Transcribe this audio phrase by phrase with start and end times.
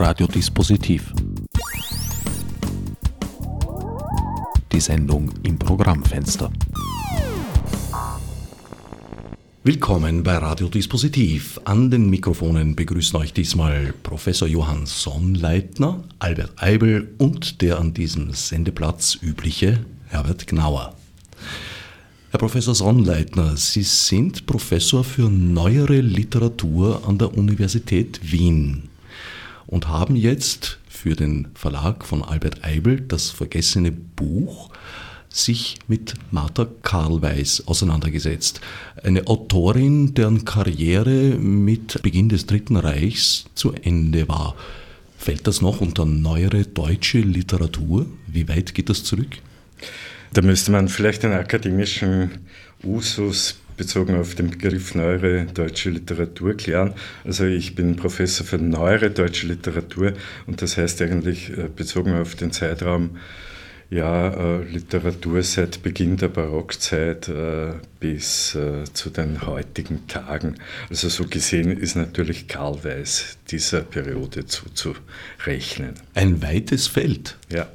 [0.00, 1.12] Radiodispositiv.
[4.72, 6.50] Die Sendung im Programmfenster.
[9.62, 11.60] Willkommen bei Radiodispositiv.
[11.66, 18.32] An den Mikrofonen begrüßen euch diesmal Professor Johann Sonnleitner, Albert Eibel und der an diesem
[18.32, 20.96] Sendeplatz übliche Herbert Gnauer.
[22.30, 28.89] Herr Professor Sonnleitner, Sie sind Professor für neuere Literatur an der Universität Wien
[29.70, 34.70] und haben jetzt für den Verlag von Albert Eibel das vergessene Buch
[35.28, 38.60] sich mit Martha Karlweis auseinandergesetzt.
[39.04, 44.56] Eine Autorin, deren Karriere mit Beginn des Dritten Reichs zu Ende war.
[45.16, 48.06] Fällt das noch unter neuere deutsche Literatur?
[48.26, 49.36] Wie weit geht das zurück?
[50.32, 52.30] Da müsste man vielleicht den akademischen
[52.82, 56.92] Usus bezogen auf den Begriff neuere deutsche Literatur klären.
[57.24, 60.12] Also ich bin Professor für neuere deutsche Literatur
[60.46, 63.16] und das heißt eigentlich äh, bezogen auf den Zeitraum
[63.88, 68.56] ja, äh, Literatur seit Beginn der Barockzeit äh, bis
[68.92, 70.56] zu den heutigen Tagen.
[70.90, 75.94] Also so gesehen ist natürlich Karl Weiß dieser Periode zuzurechnen.
[76.12, 77.38] Ein weites Feld.
[77.50, 77.66] Ja.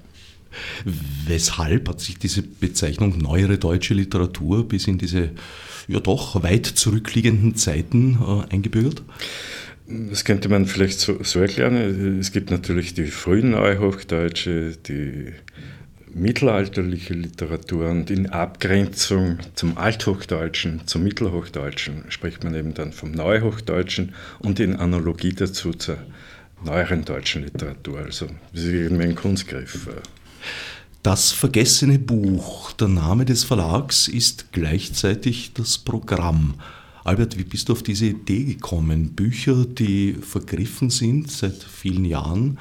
[1.28, 5.32] Weshalb hat sich diese Bezeichnung neuere deutsche Literatur bis in diese
[5.88, 9.04] ja doch weit zurückliegenden Zeiten äh, eingebürgert?
[9.88, 12.20] Das könnte man vielleicht so, so, erklären.
[12.20, 15.34] Es gibt natürlich die frühen Neuhochdeutsche, die
[16.16, 24.16] mittelalterliche Literatur und in Abgrenzung zum Althochdeutschen, zum Mittelhochdeutschen spricht man eben dann vom Neuhochdeutschen
[24.40, 25.98] und in Analogie dazu zur
[26.64, 28.00] neueren deutschen Literatur.
[28.00, 29.88] Also das ist irgendwie ein Kunstgriff.
[31.06, 36.56] Das vergessene Buch, der Name des Verlags, ist gleichzeitig das Programm.
[37.04, 42.58] Albert, wie bist du auf diese Idee gekommen, Bücher, die vergriffen sind seit vielen Jahren,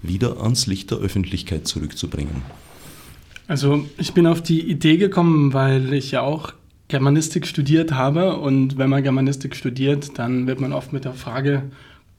[0.00, 2.40] wieder ans Licht der Öffentlichkeit zurückzubringen?
[3.48, 6.54] Also ich bin auf die Idee gekommen, weil ich ja auch
[6.88, 11.64] Germanistik studiert habe und wenn man Germanistik studiert, dann wird man oft mit der Frage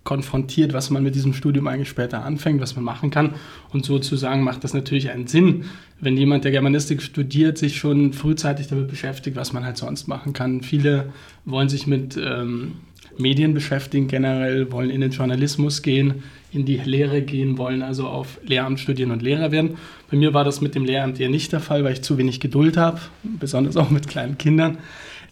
[0.06, 3.34] konfrontiert, was man mit diesem Studium eigentlich später anfängt, was man machen kann.
[3.74, 5.66] Und sozusagen macht das natürlich einen Sinn,
[6.00, 10.32] wenn jemand, der Germanistik studiert, sich schon frühzeitig damit beschäftigt, was man halt sonst machen
[10.32, 10.62] kann.
[10.62, 11.12] Viele
[11.44, 12.74] wollen sich mit ähm,
[13.18, 18.40] Medien beschäftigen, generell wollen in den Journalismus gehen, in die Lehre gehen, wollen also auf
[18.46, 19.78] Lehramt studieren und Lehrer werden.
[20.12, 22.40] Bei mir war das mit dem Lehramt eher nicht der Fall, weil ich zu wenig
[22.40, 24.78] Geduld habe, besonders auch mit kleinen Kindern.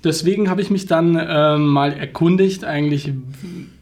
[0.03, 3.11] Deswegen habe ich mich dann äh, mal erkundigt, eigentlich,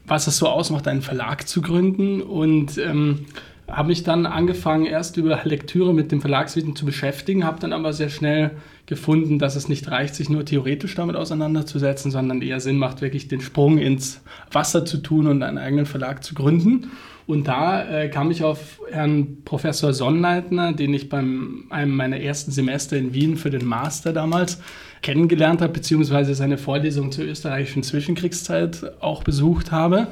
[0.06, 3.26] was es so ausmacht, einen Verlag zu gründen und ähm,
[3.68, 7.92] habe mich dann angefangen, erst über Lektüre mit dem Verlagswesen zu beschäftigen, habe dann aber
[7.92, 8.50] sehr schnell
[8.86, 13.28] gefunden, dass es nicht reicht, sich nur theoretisch damit auseinanderzusetzen, sondern eher Sinn macht, wirklich
[13.28, 16.90] den Sprung ins Wasser zu tun und einen eigenen Verlag zu gründen.
[17.26, 22.50] Und da äh, kam ich auf Herrn Professor Sonnleitner, den ich beim einem meiner ersten
[22.50, 24.60] Semester in Wien für den Master damals
[25.02, 30.06] kennengelernt habe, beziehungsweise seine Vorlesung zur österreichischen Zwischenkriegszeit auch besucht habe.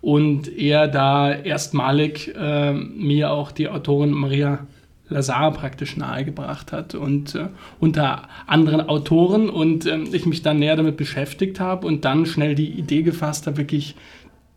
[0.00, 4.66] Und er da erstmalig äh, mir auch die Autorin Maria
[5.08, 7.48] Lazar praktisch nahegebracht hat und äh,
[7.78, 12.54] unter anderen Autoren und äh, ich mich dann näher damit beschäftigt habe und dann schnell
[12.54, 13.94] die Idee gefasst habe, wirklich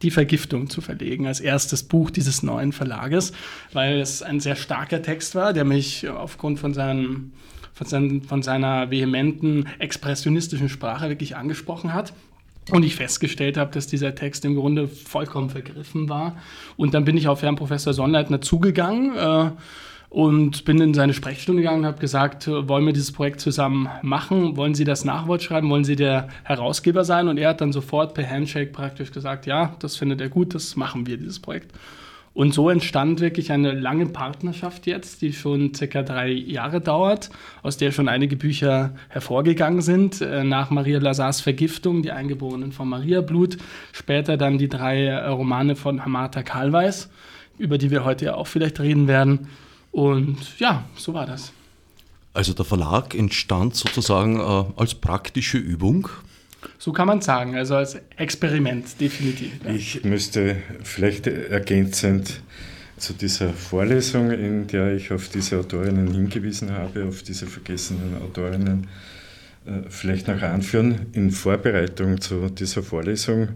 [0.01, 3.31] die Vergiftung zu verlegen als erstes Buch dieses neuen Verlages,
[3.72, 7.31] weil es ein sehr starker Text war, der mich aufgrund von seinem
[7.75, 12.13] von, seinen, von seiner vehementen, expressionistischen Sprache wirklich angesprochen hat.
[12.72, 16.36] Und ich festgestellt habe, dass dieser Text im Grunde vollkommen vergriffen war.
[16.78, 19.52] Und dann bin ich auf Herrn Professor Sonnleitner zugegangen äh,
[20.09, 24.56] und bin in seine Sprechstunde gegangen und habe gesagt, wollen wir dieses Projekt zusammen machen?
[24.56, 25.69] Wollen Sie das Nachwort schreiben?
[25.69, 27.28] Wollen Sie der Herausgeber sein?
[27.28, 30.75] Und er hat dann sofort per Handshake praktisch gesagt, ja, das findet er gut, das
[30.75, 31.72] machen wir, dieses Projekt.
[32.35, 37.29] Und so entstand wirklich eine lange Partnerschaft jetzt, die schon circa drei Jahre dauert,
[37.63, 40.19] aus der schon einige Bücher hervorgegangen sind.
[40.19, 43.56] Äh, nach Maria Lazars Vergiftung, die Eingeborenen von Maria Blut,
[43.94, 47.10] später dann die drei äh, Romane von Hamata Karlweis,
[47.57, 49.48] über die wir heute ja auch vielleicht reden werden.
[49.94, 51.54] Und ja, so war das.
[52.33, 56.10] Also der Verlag entstand sozusagen äh, als praktische Übung
[56.77, 59.51] so kann man sagen, also als Experiment, definitiv.
[59.63, 59.73] Ja.
[59.73, 62.41] Ich müsste vielleicht ergänzend
[62.97, 68.88] zu dieser Vorlesung, in der ich auf diese Autorinnen hingewiesen habe, auf diese vergessenen Autorinnen,
[69.65, 71.07] äh, vielleicht noch anführen.
[71.13, 73.50] In Vorbereitung zu dieser Vorlesung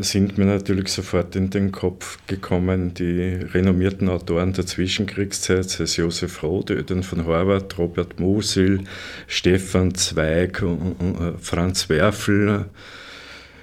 [0.00, 5.96] sind mir natürlich sofort in den Kopf gekommen die renommierten Autoren der Zwischenkriegszeit, sei es
[5.96, 8.84] Josef Roth, Öden von Horvath, Robert Musil,
[9.26, 10.96] Stefan Zweig, und,
[11.40, 12.66] Franz Werfel,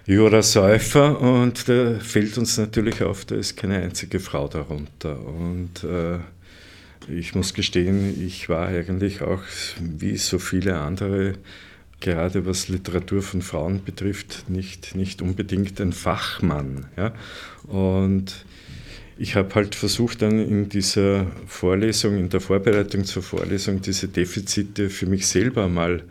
[0.06, 5.18] Jura Säufer und da fällt uns natürlich auf, da ist keine einzige Frau darunter.
[5.26, 6.20] Und äh,
[7.08, 9.42] ich muss gestehen, ich war eigentlich auch
[9.80, 11.36] wie so viele andere,
[12.04, 16.86] gerade was Literatur von Frauen betrifft, nicht, nicht unbedingt ein Fachmann.
[16.98, 17.14] Ja?
[17.66, 18.46] Und
[19.24, 24.90] ich habe halt versucht, dann in dieser Vorlesung, in der Vorbereitung zur Vorlesung, diese Defizite
[24.90, 26.04] für mich selber mal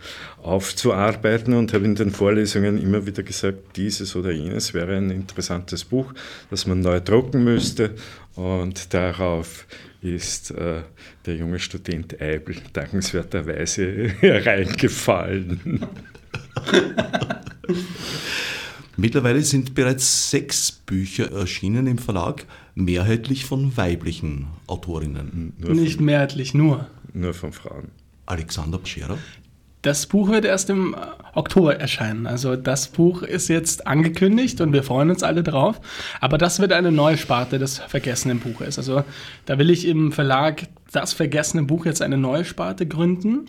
[0.43, 5.85] aufzuarbeiten und habe in den Vorlesungen immer wieder gesagt, dieses oder jenes wäre ein interessantes
[5.85, 6.15] Buch,
[6.49, 7.91] das man neu drucken müsste.
[8.35, 9.67] Und darauf
[10.01, 10.81] ist äh,
[11.27, 15.85] der junge Student Eibel dankenswerterweise hereingefallen.
[18.97, 25.53] Mittlerweile sind bereits sechs Bücher erschienen im Verlag, mehrheitlich von weiblichen Autorinnen.
[25.59, 26.87] Nur Nicht von, mehrheitlich, nur.
[27.13, 27.89] Nur von Frauen.
[28.27, 29.19] Alexander Scherer?
[29.83, 30.95] Das Buch wird erst im
[31.35, 32.29] Oktober erscheinen.
[32.29, 35.81] Also das Buch ist jetzt angekündigt und wir freuen uns alle drauf.
[36.21, 38.79] Aber das wird eine neue Sparte des vergessenen Buches.
[38.79, 39.03] Also
[39.45, 43.47] da will ich im Verlag das vergessene Buch jetzt eine neue Sparte gründen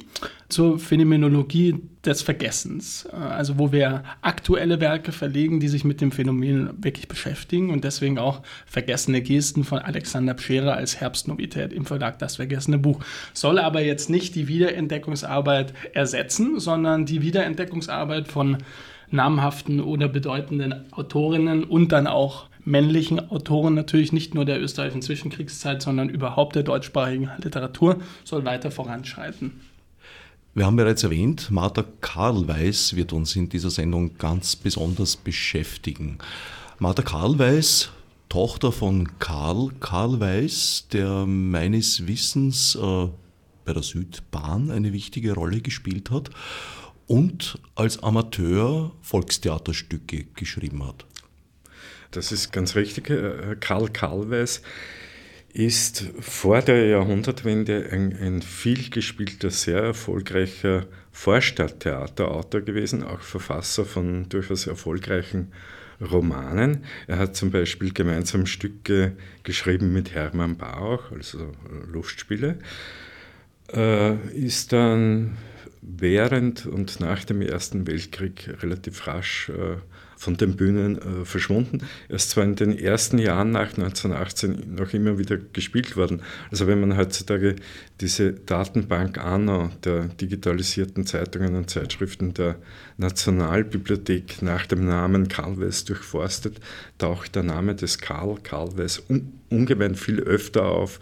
[0.50, 1.76] zur Phänomenologie
[2.06, 3.06] des Vergessens.
[3.08, 8.18] Also wo wir aktuelle Werke verlegen, die sich mit dem Phänomen wirklich beschäftigen und deswegen
[8.18, 13.00] auch vergessene Gesten von Alexander Pscherer als Herbstnovität im Verlag Das vergessene Buch.
[13.34, 18.58] Soll aber jetzt nicht die Wiederentdeckungsarbeit ersetzen, sondern die Wiederentdeckungsarbeit von
[19.12, 25.82] namhaften oder bedeutenden Autorinnen und dann auch männlichen Autoren natürlich nicht nur der österreichischen Zwischenkriegszeit,
[25.82, 29.62] sondern überhaupt der deutschsprachigen Literatur soll weiter voranschreiten.
[30.56, 36.20] Wir haben bereits erwähnt, Martha Karlweis wird uns in dieser Sendung ganz besonders beschäftigen.
[36.78, 37.90] Martha Karlweis,
[38.30, 43.08] Tochter von Karl Karlweis, der meines Wissens äh,
[43.66, 46.30] bei der Südbahn eine wichtige Rolle gespielt hat
[47.08, 51.06] und als Amateur Volkstheaterstücke geschrieben hat.
[52.14, 53.10] Das ist ganz richtig.
[53.10, 54.62] Äh, Karl Karlweis
[55.54, 64.66] ist vor der Jahrhundertwende ein, ein vielgespielter, sehr erfolgreicher Vorstadttheaterautor gewesen, auch Verfasser von durchaus
[64.66, 65.52] erfolgreichen
[66.02, 66.84] Romanen.
[67.06, 69.14] Er hat zum Beispiel gemeinsam Stücke
[69.44, 71.52] geschrieben mit Hermann Bauch, also
[71.92, 72.58] Lustspiele.
[73.72, 75.38] Äh, ist dann
[75.82, 79.78] während und nach dem Ersten Weltkrieg relativ rasch äh,
[80.24, 81.80] von den Bühnen äh, verschwunden.
[82.08, 86.22] Er ist zwar in den ersten Jahren nach 1918 noch immer wieder gespielt worden.
[86.50, 87.58] Also wenn man heutzutage
[88.00, 92.56] diese Datenbank ANO der digitalisierten Zeitungen und Zeitschriften der
[92.98, 96.60] Nationalbibliothek nach dem Namen Karl Wess durchforstet,
[96.98, 101.00] taucht der Name des Karl, Karl Wess, un ungemein viel öfter auf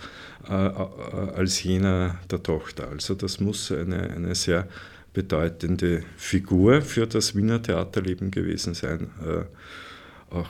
[0.50, 2.90] äh, äh, als jener der Tochter.
[2.90, 4.68] Also das muss eine, eine sehr
[5.14, 9.10] bedeutende Figur für das Wiener Theaterleben gewesen sein.
[9.26, 10.50] Äh, auch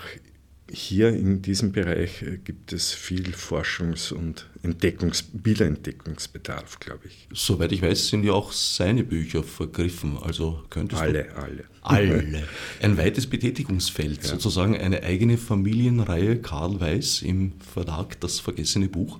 [0.73, 7.27] hier in diesem Bereich äh, gibt es viel Forschungs- und Entdeckungs Wiederentdeckungsbedarf, glaube ich.
[7.33, 10.17] Soweit ich weiß, sind ja auch seine Bücher vergriffen.
[10.21, 11.63] Also könntest alle, du alle.
[11.81, 12.43] Alle.
[12.81, 14.29] Ein weites Betätigungsfeld, ja.
[14.29, 19.19] sozusagen eine eigene Familienreihe Karl Weiß im Verlag Das Vergessene Buch.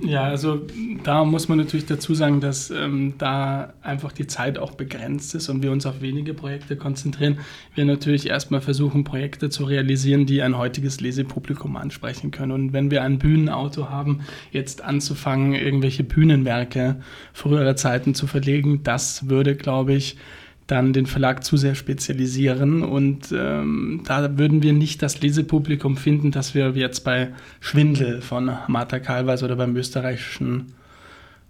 [0.00, 0.60] Ja, also
[1.04, 5.48] da muss man natürlich dazu sagen, dass ähm, da einfach die Zeit auch begrenzt ist
[5.48, 7.38] und wir uns auf wenige Projekte konzentrieren.
[7.74, 12.52] Wir natürlich erstmal versuchen, Projekte zu realisieren, die ein heutiges Lesepublikum ansprechen können.
[12.52, 17.00] Und wenn wir ein Bühnenauto haben, jetzt anzufangen, irgendwelche Bühnenwerke
[17.32, 20.18] früherer Zeiten zu verlegen, das würde, glaube ich,
[20.66, 26.32] dann den Verlag zu sehr spezialisieren und ähm, da würden wir nicht das Lesepublikum finden,
[26.32, 30.72] das wir jetzt bei Schwindel von Martha Kalweis oder beim österreichischen,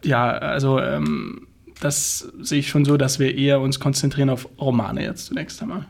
[0.05, 1.47] ja, also ähm,
[1.81, 5.87] das sehe ich schon so, dass wir eher uns konzentrieren auf Romane jetzt zunächst einmal.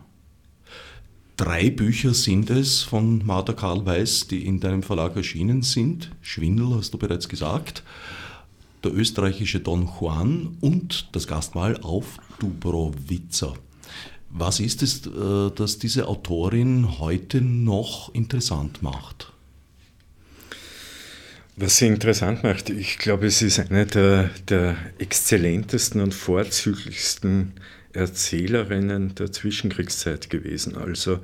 [1.37, 3.85] Drei Bücher sind es von Martha Karl
[4.31, 6.11] die in deinem Verlag erschienen sind.
[6.23, 7.83] Schwindel hast du bereits gesagt
[8.87, 13.55] der österreichische Don Juan und das Gastmahl auf Dubrovica.
[14.31, 19.33] Was ist es, äh, das diese Autorin heute noch interessant macht?
[21.57, 27.55] Was sie interessant macht, ich glaube, es ist eine der, der exzellentesten und vorzüglichsten
[27.97, 30.77] Erzählerinnen der Zwischenkriegszeit gewesen.
[30.77, 31.19] Also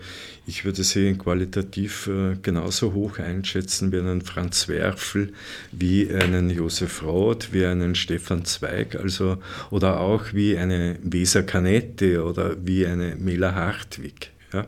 [0.47, 5.33] ich würde sie qualitativ äh, genauso hoch einschätzen wie einen Franz Werfel,
[5.71, 9.38] wie einen Josef Roth, wie einen Stefan Zweig, also
[9.71, 14.31] oder auch wie eine Weser Canette oder wie eine Mela Hartwig.
[14.52, 14.67] Ja?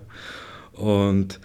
[0.72, 1.40] Und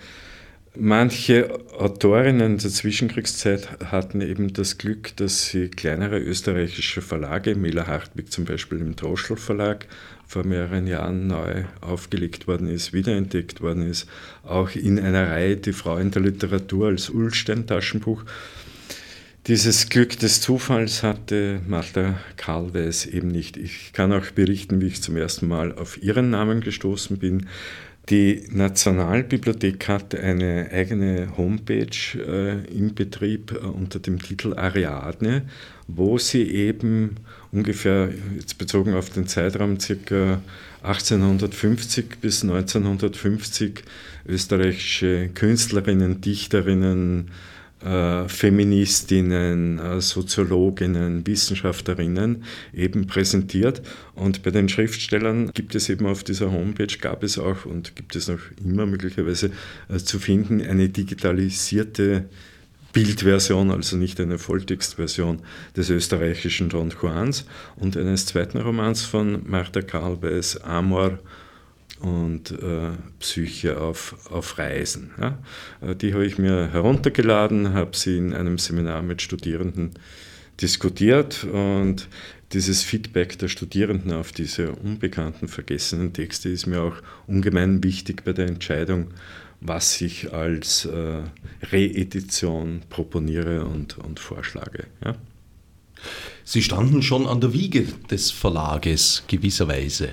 [0.82, 8.32] Manche Autorinnen der Zwischenkriegszeit hatten eben das Glück, dass sie kleinere österreichische Verlage, Mela Hartwig
[8.32, 9.88] zum Beispiel im Droschl Verlag,
[10.30, 14.08] vor mehreren Jahren neu aufgelegt worden ist, wiederentdeckt worden ist,
[14.44, 18.24] auch in einer Reihe Die Frau in der Literatur als Ulstein-Taschenbuch.
[19.48, 23.58] Dieses Glück des Zufalls hatte Martha Karlweis eben nicht.
[23.58, 27.48] Ich kann auch berichten, wie ich zum ersten Mal auf ihren Namen gestoßen bin.
[28.10, 35.44] Die Nationalbibliothek hat eine eigene Homepage äh, im Betrieb äh, unter dem Titel Ariadne,
[35.88, 37.16] wo sie eben
[37.52, 40.42] ungefähr, jetzt bezogen auf den Zeitraum circa
[40.84, 43.84] 1850 bis 1950,
[44.28, 47.32] österreichische Künstlerinnen, Dichterinnen,
[47.84, 53.82] äh, Feministinnen, äh, Soziologinnen, Wissenschaftlerinnen eben präsentiert.
[54.16, 58.16] Und bei den Schriftstellern gibt es eben auf dieser Homepage, gab es auch und gibt
[58.16, 59.52] es noch immer möglicherweise
[59.88, 62.26] äh, zu finden, eine digitalisierte
[62.94, 65.42] Bildversion, also nicht eine Volltextversion
[65.76, 71.20] des österreichischen Don Juans und eines zweiten Romans von Martha Karlweis, Amor
[72.00, 75.12] und äh, Psyche auf, auf Reisen.
[75.20, 75.38] Ja.
[75.82, 79.92] Äh, die habe ich mir heruntergeladen, habe sie in einem Seminar mit Studierenden
[80.62, 82.08] diskutiert und
[82.54, 86.96] dieses Feedback der Studierenden auf diese unbekannten, vergessenen Texte ist mir auch
[87.28, 89.12] ungemein wichtig bei der Entscheidung,
[89.62, 91.24] was ich als äh,
[91.72, 94.88] Reedition proponiere und, und vorschlage.
[95.04, 95.16] Ja.
[96.44, 100.10] Sie standen schon an der Wiege des Verlages gewisserweise.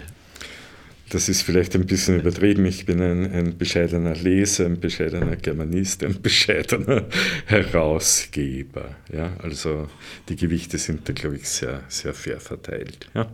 [1.11, 2.67] Das ist vielleicht ein bisschen übertrieben.
[2.67, 7.07] Ich bin ein, ein bescheidener Leser, ein bescheidener Germanist, ein bescheidener
[7.47, 8.97] Herausgeber.
[9.12, 9.88] Ja, also
[10.29, 13.09] die Gewichte sind da, glaube ich, sehr, sehr fair verteilt.
[13.15, 13.31] Ja.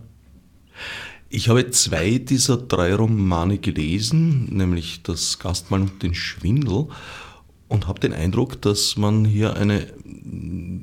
[1.35, 6.89] Ich habe zwei dieser drei Romane gelesen, nämlich Das Gastmahl und den Schwindel,
[7.69, 9.87] und habe den Eindruck, dass man hier eine,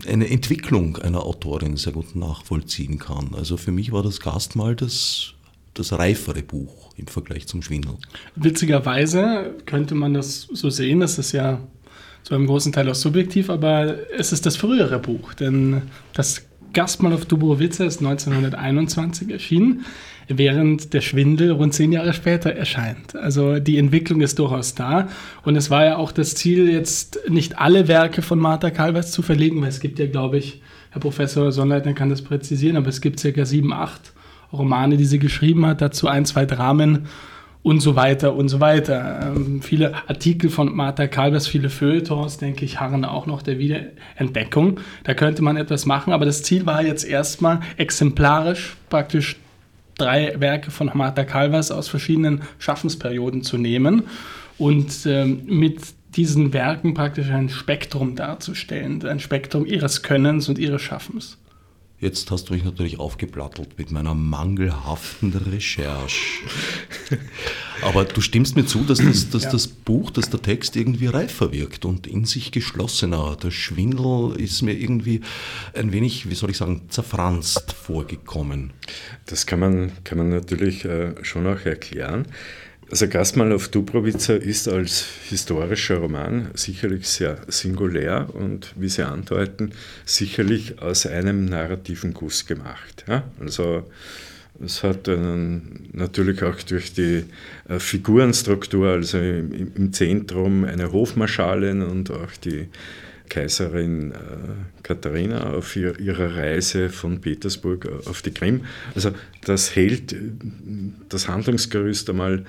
[0.07, 3.35] eine Entwicklung einer Autorin sehr gut nachvollziehen kann.
[3.35, 5.35] Also für mich war das Gastmahl das
[5.75, 7.93] das reifere Buch im Vergleich zum Schwindel.
[8.35, 11.59] Witzigerweise könnte man das so sehen, das ist ja
[12.23, 16.41] zu einem großen Teil auch subjektiv, aber es ist das frühere Buch, denn das
[16.73, 19.85] Gastmahl auf Dubrovice ist 1921 erschienen,
[20.29, 23.15] während der Schwindel rund zehn Jahre später erscheint.
[23.15, 25.09] Also die Entwicklung ist durchaus da
[25.43, 29.21] und es war ja auch das Ziel, jetzt nicht alle Werke von Martha Kalvers zu
[29.21, 33.01] verlegen, weil es gibt ja, glaube ich, Herr Professor Sonnleitner kann das präzisieren, aber es
[33.01, 34.13] gibt circa sieben, acht
[34.53, 37.07] Romane, die sie geschrieben hat, dazu ein, zwei Dramen
[37.61, 39.33] und so weiter und so weiter.
[39.35, 44.79] Ähm, viele Artikel von Martha Kalbers, viele Feuilletons, denke ich, harren auch noch der Wiederentdeckung.
[45.03, 49.35] Da könnte man etwas machen, aber das Ziel war jetzt erstmal exemplarisch praktisch
[49.99, 54.03] drei Werke von Martha Calvas aus verschiedenen Schaffensperioden zu nehmen
[54.57, 55.81] und ähm, mit
[56.15, 61.37] diesen Werken praktisch ein Spektrum darzustellen, ein Spektrum ihres Könnens und ihres Schaffens.
[62.01, 66.45] Jetzt hast du mich natürlich aufgeplattelt mit meiner mangelhaften Recherche.
[67.81, 69.51] Aber du stimmst mir zu, dass, das, dass ja.
[69.51, 73.35] das Buch, dass der Text irgendwie reifer wirkt und in sich geschlossener.
[73.35, 75.19] Der Schwindel ist mir irgendwie
[75.73, 78.71] ein wenig, wie soll ich sagen, zerfranst vorgekommen.
[79.25, 82.27] Das kann man, kann man natürlich äh, schon auch erklären.
[82.91, 89.73] Also Gastmahl auf Dubrovica ist als historischer Roman sicherlich sehr singulär und, wie Sie andeuten,
[90.05, 93.05] sicherlich aus einem narrativen Guss gemacht.
[93.07, 93.25] Ja?
[93.39, 93.83] Also
[94.63, 97.25] es hat einen, natürlich auch durch die
[97.67, 102.69] äh, Figurenstruktur, also im, im, Zentrum eine Hofmarschalin und auch die
[103.29, 104.15] Kaiserin äh,
[104.81, 108.65] Katharina auf ihr, ihrer Reise von Petersburg auf die Krim.
[108.95, 109.11] Also
[109.45, 110.17] das hält äh,
[111.07, 112.45] das Handlungsgerüst einmal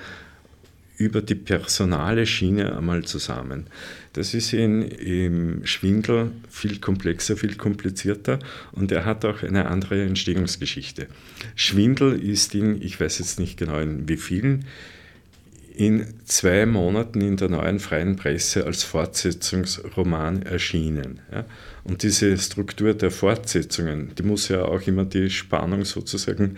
[1.01, 3.65] über die personale Schiene einmal zusammen.
[4.13, 8.37] Das ist in, im Schwindel viel komplexer, viel komplizierter
[8.71, 11.07] und er hat auch eine andere Entstehungsgeschichte.
[11.55, 14.65] Schwindel ist in, ich weiß jetzt nicht genau in wie vielen,
[15.75, 21.21] in zwei Monaten in der neuen freien Presse als Fortsetzungsroman erschienen.
[21.31, 21.45] Ja.
[21.83, 26.57] Und diese Struktur der Fortsetzungen, die muss ja auch immer die Spannung sozusagen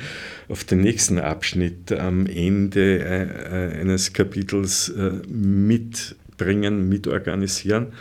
[0.49, 7.93] auf den nächsten Abschnitt am Ende äh, eines Kapitels äh, mitbringen, mitorganisieren.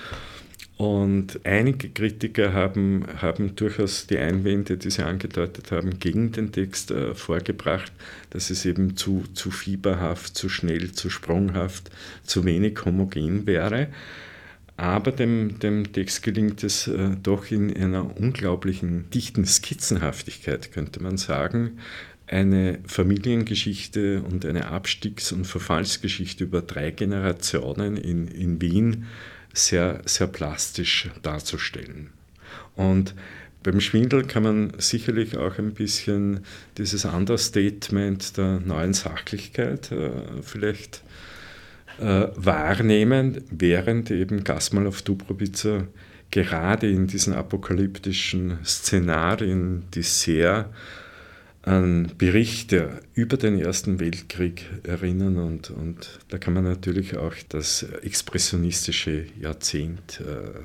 [0.79, 6.91] Und einige Kritiker haben, haben durchaus die Einwände, die sie angedeutet haben, gegen den Text
[6.91, 7.93] äh, vorgebracht,
[8.31, 11.91] dass es eben zu, zu fieberhaft, zu schnell, zu sprunghaft,
[12.25, 13.89] zu wenig homogen wäre.
[14.77, 21.17] Aber dem, dem Text gelingt es äh, doch in einer unglaublichen dichten Skizzenhaftigkeit, könnte man
[21.17, 21.79] sagen,
[22.27, 29.07] eine Familiengeschichte und eine Abstiegs- und Verfallsgeschichte über drei Generationen in, in Wien
[29.53, 32.11] sehr, sehr plastisch darzustellen.
[32.75, 33.15] Und
[33.63, 36.41] beim Schwindel kann man sicherlich auch ein bisschen
[36.79, 40.11] dieses Understatement der neuen Sachlichkeit äh,
[40.43, 41.03] vielleicht
[42.01, 45.87] äh, wahrnehmen, während eben Gasmalow Dubrovica
[46.31, 50.71] gerade in diesen apokalyptischen Szenarien, die sehr
[51.63, 57.85] an Berichte über den Ersten Weltkrieg erinnern und, und da kann man natürlich auch das
[58.03, 60.59] expressionistische Jahrzehnt äh,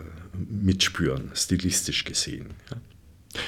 [0.50, 2.48] mitspüren, stilistisch gesehen.
[2.72, 2.78] Ja.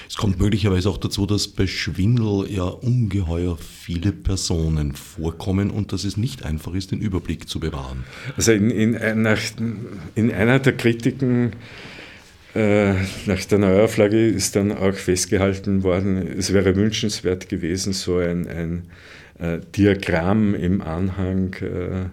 [0.08, 6.04] Es kommt möglicherweise auch dazu, dass bei Schwindel ja ungeheuer viele Personen vorkommen und dass
[6.04, 8.04] es nicht einfach ist, den Überblick zu bewahren.
[8.36, 9.38] Also in, in, einer,
[10.16, 11.54] in einer der Kritiken
[12.56, 12.94] äh,
[13.26, 18.84] nach der Neuauflage ist dann auch festgehalten worden, es wäre wünschenswert gewesen, so ein, ein
[19.40, 22.10] äh, Diagramm im Anhang äh,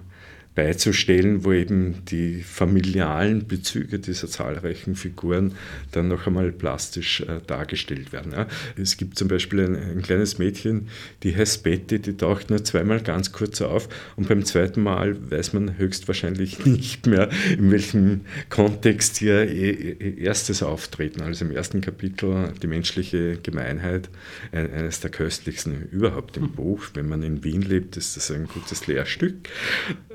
[0.57, 5.53] beizustellen, wo eben die familialen Bezüge dieser zahlreichen Figuren
[5.93, 8.33] dann noch einmal plastisch äh, dargestellt werden.
[8.33, 8.49] Ja.
[8.77, 10.89] Es gibt zum Beispiel ein, ein, kleines Mädchen,
[11.23, 15.53] die heißt Betty, die taucht nur zweimal ganz kurz auf und beim zweiten Mal weiß
[15.53, 22.53] man höchstwahrscheinlich nicht mehr, in welchem Kontext ihr, ihr erstes Auftreten, also im ersten Kapitel
[22.63, 24.09] die menschliche Gemeinheit,
[24.53, 26.83] eines der köstlichsten überhaupt im Buch.
[26.95, 29.51] Wenn man in Wien lebt, ist das ein gutes Lehrstück.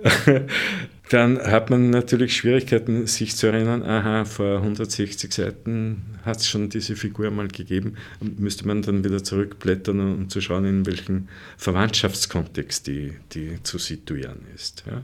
[1.10, 6.70] dann hat man natürlich Schwierigkeiten, sich zu erinnern, aha, vor 160 Seiten hat es schon
[6.70, 7.96] diese Figur mal gegeben.
[8.38, 14.42] Müsste man dann wieder zurückblättern, um zu schauen, in welchem Verwandtschaftskontext die, die zu situieren
[14.56, 14.84] ist.
[14.88, 15.02] Ja.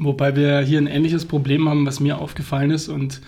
[0.00, 3.20] Wobei wir hier ein ähnliches Problem haben, was mir aufgefallen ist und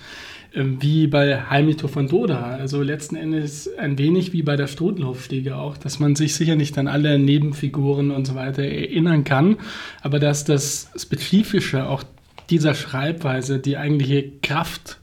[0.52, 2.42] wie bei Heimito von Doda.
[2.42, 6.76] Also letzten Endes ein wenig wie bei der Strudelhofstiege auch, dass man sich sicher nicht
[6.78, 9.56] an alle Nebenfiguren und so weiter erinnern kann,
[10.02, 12.02] aber dass das Spezifische auch
[12.50, 14.98] dieser Schreibweise, die eigentliche Kraft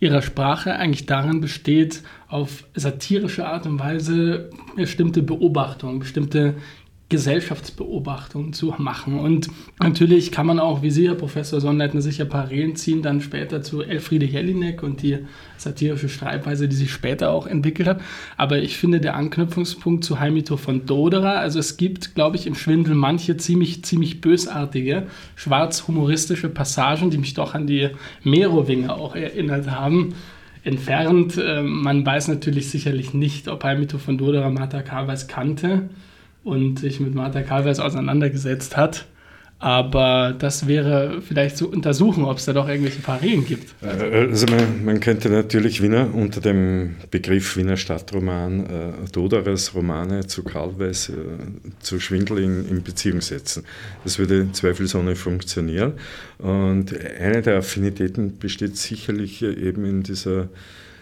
[0.00, 6.54] ihrer Sprache eigentlich darin besteht, auf satirische Art und Weise bestimmte Beobachtungen, bestimmte
[7.10, 9.18] Gesellschaftsbeobachtungen zu machen.
[9.18, 9.48] Und
[9.80, 13.82] natürlich kann man auch, wie Sie, Herr Professor Sonnleitner, sicher Parallelen ziehen, dann später zu
[13.82, 15.18] Elfriede Jelinek und die
[15.56, 18.02] satirische Schreibweise, die sich später auch entwickelt hat.
[18.36, 22.54] Aber ich finde der Anknüpfungspunkt zu Heimito von Doderer, also es gibt, glaube ich, im
[22.54, 27.88] Schwindel manche ziemlich, ziemlich bösartige, schwarz-humoristische Passagen, die mich doch an die
[28.22, 30.14] Merowinger auch erinnert haben
[30.62, 31.40] entfernt.
[31.42, 35.88] Ähm, man weiß natürlich sicherlich nicht, ob Heimito von Doderer Martha Karweis kannte
[36.48, 39.06] und sich mit Martha Kalvers auseinandergesetzt hat.
[39.60, 43.74] Aber das wäre vielleicht zu untersuchen, ob es da doch irgendwelche Parallelen gibt.
[43.82, 50.28] Äh, also man, man, könnte natürlich Wiener unter dem Begriff Wiener Stadtroman äh, Doderes Romane
[50.28, 51.14] zu Karlweis, äh,
[51.80, 53.64] zu Schwindel in, in, Beziehung setzen.
[54.04, 55.94] Das würde zweifelsohne funktionieren.
[56.38, 60.50] Und eine der Affinitäten besteht sicherlich eben in dieser,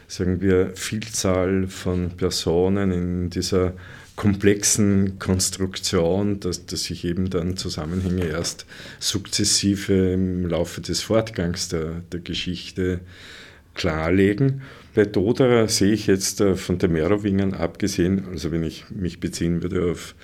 [0.08, 3.74] sagen wir, Vielzahl von Personen, in dieser
[4.16, 8.64] komplexen Konstruktion, dass, dass sich eben dann Zusammenhänge erst
[8.98, 13.00] sukzessive im Laufe des Fortgangs der, der Geschichte
[13.74, 14.62] klarlegen.
[14.94, 19.62] Bei Doderer sehe ich jetzt äh, von der Merowingern abgesehen, also wenn ich mich beziehen
[19.62, 20.14] würde auf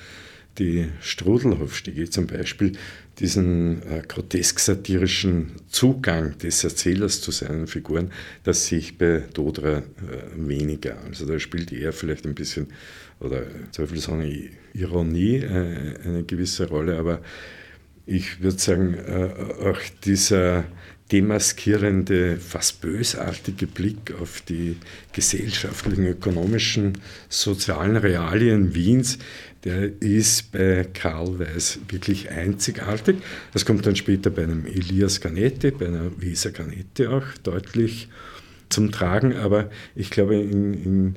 [0.59, 2.73] die Strudelhofstiege zum Beispiel,
[3.19, 8.11] diesen äh, grotesk-satirischen Zugang des Erzählers zu seinen Figuren,
[8.45, 9.83] das sehe ich bei Dodra äh,
[10.37, 10.99] weniger.
[11.05, 12.69] Also da spielt er vielleicht ein bisschen
[13.21, 17.21] oder zweifelsohne Ironie äh, eine gewisse Rolle, aber
[18.07, 19.31] ich würde sagen, äh,
[19.65, 20.65] auch dieser
[21.13, 24.77] demaskierende, fast bösartige Blick auf die
[25.13, 29.19] gesellschaftlichen, ökonomischen, sozialen Realien Wiens,
[29.65, 33.17] der ist bei Karl Weiß wirklich einzigartig.
[33.53, 38.09] Das kommt dann später bei einem Elias Canetti, bei einer Weser Canetti auch deutlich
[38.69, 41.15] zum Tragen, aber ich glaube, in, in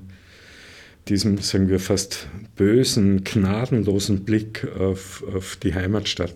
[1.08, 6.36] diesem, sagen wir, fast bösen, gnadenlosen Blick auf, auf die Heimatstadt,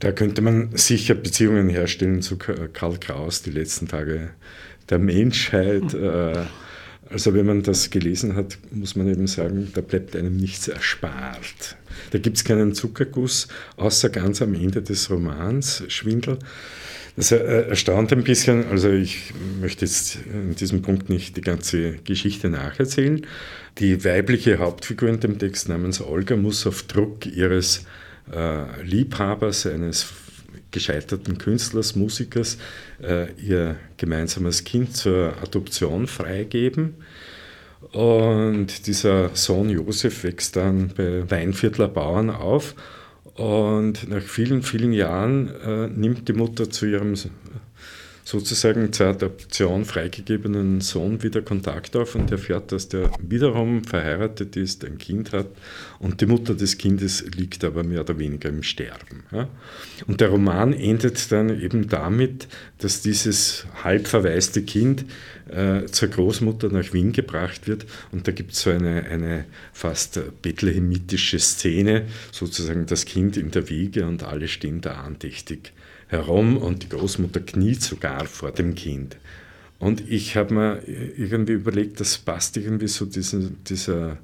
[0.00, 4.30] da könnte man sicher Beziehungen herstellen zu Karl Kraus, die letzten Tage
[4.90, 5.94] der Menschheit.
[5.94, 6.44] Äh,
[7.10, 11.76] also wenn man das gelesen hat, muss man eben sagen, da bleibt einem nichts erspart.
[12.10, 16.38] Da gibt es keinen Zuckerguss, außer ganz am Ende des Romans, Schwindel.
[17.16, 21.92] Das äh, erstaunt ein bisschen, also ich möchte jetzt in diesem Punkt nicht die ganze
[22.04, 23.26] Geschichte nacherzählen.
[23.78, 27.84] Die weibliche Hauptfigur in dem Text namens Olga muss auf Druck ihres
[28.32, 30.06] äh, Liebhabers, eines
[30.76, 32.58] gescheiterten Künstlers, Musikers,
[33.02, 36.96] äh, ihr gemeinsames Kind zur Adoption freigeben.
[37.92, 42.74] Und dieser Sohn Josef wächst dann bei Weinviertler Bauern auf.
[43.36, 47.14] Und nach vielen, vielen Jahren äh, nimmt die Mutter zu ihrem
[48.26, 54.84] sozusagen zur Adoption freigegebenen Sohn wieder Kontakt auf und erfährt, dass der wiederum verheiratet ist,
[54.84, 55.46] ein Kind hat
[56.00, 59.22] und die Mutter des Kindes liegt aber mehr oder weniger im Sterben.
[59.30, 59.48] Ja?
[60.08, 65.04] Und der Roman endet dann eben damit, dass dieses halb verwaiste Kind
[65.48, 70.20] äh, zur Großmutter nach Wien gebracht wird und da gibt es so eine, eine fast
[70.42, 75.72] bethlehemitische Szene, sozusagen das Kind in der Wiege und alle stehen da andächtig
[76.08, 79.16] herum und die Großmutter kniet sogar vor dem Kind.
[79.78, 84.18] Und ich habe mir irgendwie überlegt, das passt irgendwie so diesen, dieser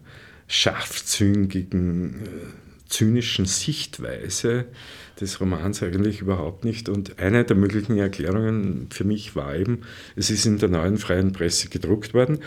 [0.46, 4.66] scharfzüngigen, äh, zynischen Sichtweise
[5.20, 6.88] des Romans eigentlich überhaupt nicht.
[6.88, 9.82] Und eine der möglichen Erklärungen für mich war eben,
[10.16, 12.40] es ist in der neuen freien Presse gedruckt worden.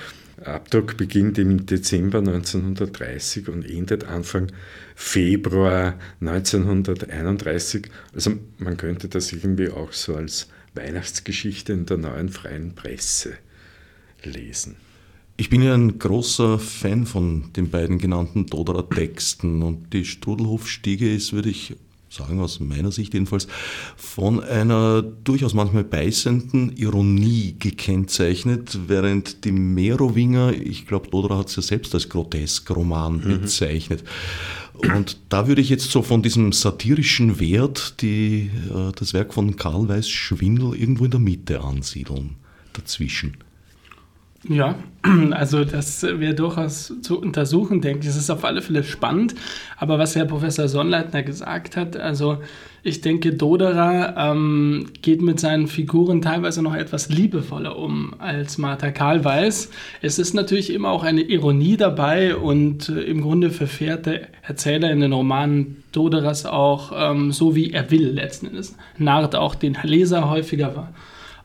[0.43, 4.51] Abdruck beginnt im Dezember 1930 und endet Anfang
[4.95, 7.87] Februar 1931.
[8.13, 13.33] Also man könnte das irgendwie auch so als Weihnachtsgeschichte in der neuen freien Presse
[14.23, 14.75] lesen.
[15.37, 21.13] Ich bin ja ein großer Fan von den beiden genannten Doderer Texten und die Strudelhofstiege
[21.13, 21.75] ist, würde ich
[22.15, 23.47] sagen, aus meiner Sicht jedenfalls,
[23.95, 31.57] von einer durchaus manchmal beißenden Ironie gekennzeichnet, während die Merowinger, ich glaube, Doderer hat es
[31.57, 33.41] ja selbst als Grotesk-Roman mhm.
[33.41, 34.03] bezeichnet.
[34.73, 39.55] Und da würde ich jetzt so von diesem satirischen Wert die, äh, das Werk von
[39.55, 42.35] Karl Weiß Schwindel irgendwo in der Mitte ansiedeln,
[42.73, 43.37] dazwischen.
[44.47, 44.75] Ja,
[45.31, 48.07] also das wäre durchaus zu untersuchen, denke ich.
[48.07, 49.35] Es ist auf alle Fälle spannend.
[49.77, 52.37] Aber was Herr Professor Sonnleitner gesagt hat, also
[52.83, 58.91] ich denke, Doderer ähm, geht mit seinen Figuren teilweise noch etwas liebevoller um als Martha
[58.91, 59.71] Karlweis.
[60.03, 64.91] Es ist natürlich immer auch eine Ironie dabei und äh, im Grunde verfährt der Erzähler
[64.91, 68.75] in den Romanen Doderers auch ähm, so, wie er will letzten Endes.
[68.99, 70.89] Narrt auch den Leser häufiger.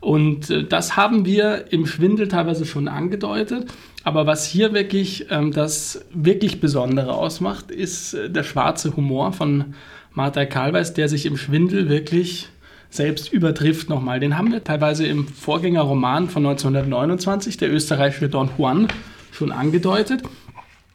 [0.00, 3.70] Und äh, das haben wir im Schwindel teilweise schon angedeutet.
[4.02, 9.74] Aber was hier wirklich ähm, das wirklich Besondere ausmacht, ist äh, der schwarze Humor von
[10.12, 12.48] Martha Karlweis, der sich im Schwindel wirklich
[12.88, 14.18] selbst übertrifft nochmal.
[14.20, 18.88] Den haben wir teilweise im Vorgängerroman von 1929, der österreichische Don Juan,
[19.30, 20.22] schon angedeutet.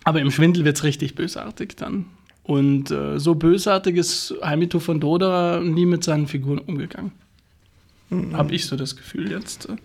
[0.03, 2.05] Aber im Schwindel wird es richtig bösartig dann.
[2.43, 7.11] Und äh, so bösartig ist Heimito von Doderer nie mit seinen Figuren umgegangen.
[8.33, 9.77] Habe ich so das Gefühl jetzt, äh,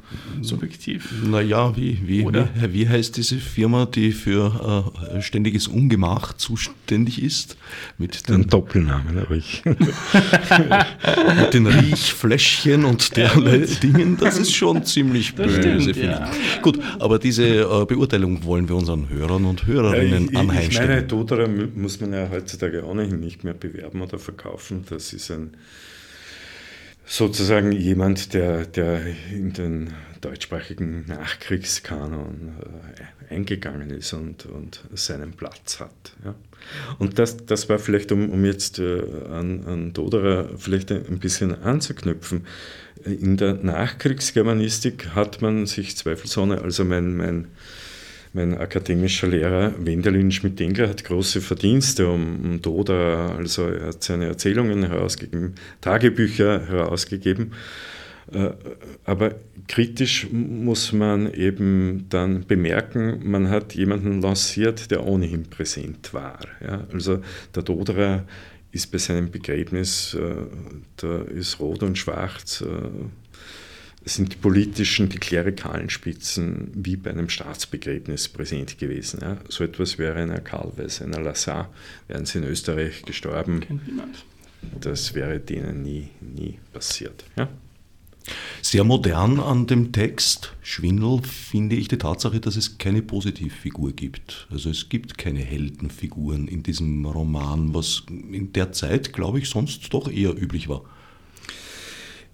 [0.42, 1.10] subjektiv.
[1.24, 7.56] Naja, wie, wie, wie, wie heißt diese Firma, die für äh, ständiges Ungemach zuständig ist?
[7.96, 9.62] Mit den Doppelnamen habe ich.
[9.64, 16.30] mit den Riechfläschchen und derlei ja, Dingen, das ist schon ziemlich das böse, finde ja.
[16.30, 16.60] ich.
[16.60, 20.90] Gut, aber diese äh, Beurteilung wollen wir unseren Hörern und Hörerinnen ja, ich, anheimstellen.
[20.90, 24.84] Ich meine, Todera muss man ja heutzutage ohnehin nicht mehr bewerben oder verkaufen.
[24.90, 25.52] Das ist ein
[27.10, 32.52] sozusagen jemand, der, der in den deutschsprachigen Nachkriegskanon
[33.28, 35.90] äh, eingegangen ist und, und seinen Platz hat.
[36.24, 36.36] Ja.
[37.00, 41.60] Und das, das war vielleicht, um, um jetzt äh, an, an Doderer vielleicht ein bisschen
[41.62, 42.46] anzuknüpfen,
[43.04, 47.48] in der Nachkriegsgermanistik hat man sich zweifelsohne, also mein, mein
[48.32, 54.26] mein akademischer Lehrer Wendelin Schmidt-Engler hat große Verdienste um, um Doda, also er hat seine
[54.26, 57.52] Erzählungen herausgegeben, Tagebücher herausgegeben.
[58.32, 58.50] Äh,
[59.04, 59.34] aber
[59.66, 66.38] kritisch muss man eben dann bemerken, man hat jemanden lanciert, der ohnehin präsent war.
[66.64, 66.86] Ja?
[66.92, 67.20] Also
[67.54, 68.24] der Doderer
[68.72, 70.34] ist bei seinem Begräbnis, äh,
[70.96, 73.29] da ist rot und schwarz, äh,
[74.04, 79.20] sind die politischen, die klerikalen Spitzen wie bei einem Staatsbegräbnis präsent gewesen.
[79.22, 79.36] Ja.
[79.48, 81.66] So etwas wäre einer Karlweis, einer Lassin,
[82.08, 83.60] wären sie in Österreich gestorben.
[84.80, 87.24] Das wäre denen nie, nie passiert.
[87.36, 87.48] Ja.
[88.62, 94.46] Sehr modern an dem Text Schwindel finde ich die Tatsache, dass es keine Positivfigur gibt.
[94.50, 99.92] Also es gibt keine Heldenfiguren in diesem Roman, was in der Zeit, glaube ich, sonst
[99.92, 100.84] doch eher üblich war.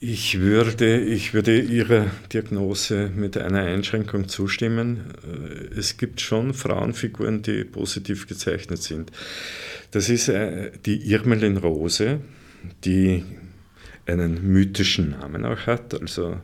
[0.09, 5.01] Ich würde, ich würde Ihrer Diagnose mit einer Einschränkung zustimmen.
[5.27, 9.11] Äh, es gibt schon Frauenfiguren, die positiv gezeichnet sind.
[9.91, 12.21] Das ist äh, die Irmelin Rose,
[12.85, 13.25] die
[14.07, 16.01] einen mythischen Namen auch hat.
[16.01, 16.37] Also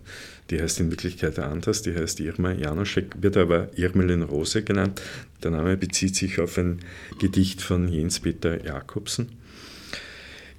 [0.50, 5.00] die heißt in Wirklichkeit anders, die heißt Irma Janoschek, wird aber Irmelin Rose genannt.
[5.44, 6.80] Der Name bezieht sich auf ein
[7.20, 9.28] Gedicht von Jens Peter Jakobsen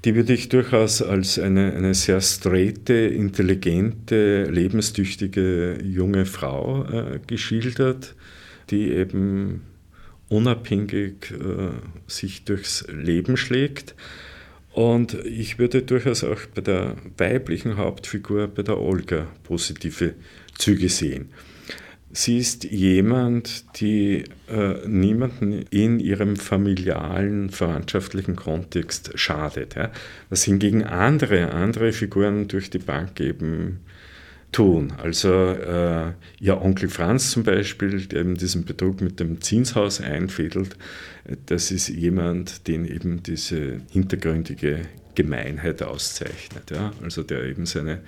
[0.05, 8.15] die würde ich durchaus als eine, eine sehr straighte, intelligente, lebenstüchtige junge Frau äh, geschildert.
[8.69, 9.61] die eben
[10.29, 11.69] unabhängig äh,
[12.07, 13.93] sich durchs Leben schlägt.
[14.71, 20.15] Und ich würde durchaus auch bei der weiblichen Hauptfigur, bei der Olga, positive
[20.57, 21.29] Züge sehen.
[22.15, 29.73] Sie ist jemand, die äh, niemanden in ihrem familialen, verwandtschaftlichen Kontext schadet.
[29.73, 29.91] Ja?
[30.29, 33.79] Was hingegen andere, andere Figuren durch die Bank eben
[34.51, 34.93] tun.
[35.01, 40.77] Also äh, ihr Onkel Franz zum Beispiel, der eben diesen Betrug mit dem Zinshaus einfädelt,
[41.47, 44.81] das ist jemand, den eben diese hintergründige
[45.15, 46.69] Gemeinheit auszeichnet.
[46.69, 46.93] Ja?
[47.01, 48.01] Also der eben seine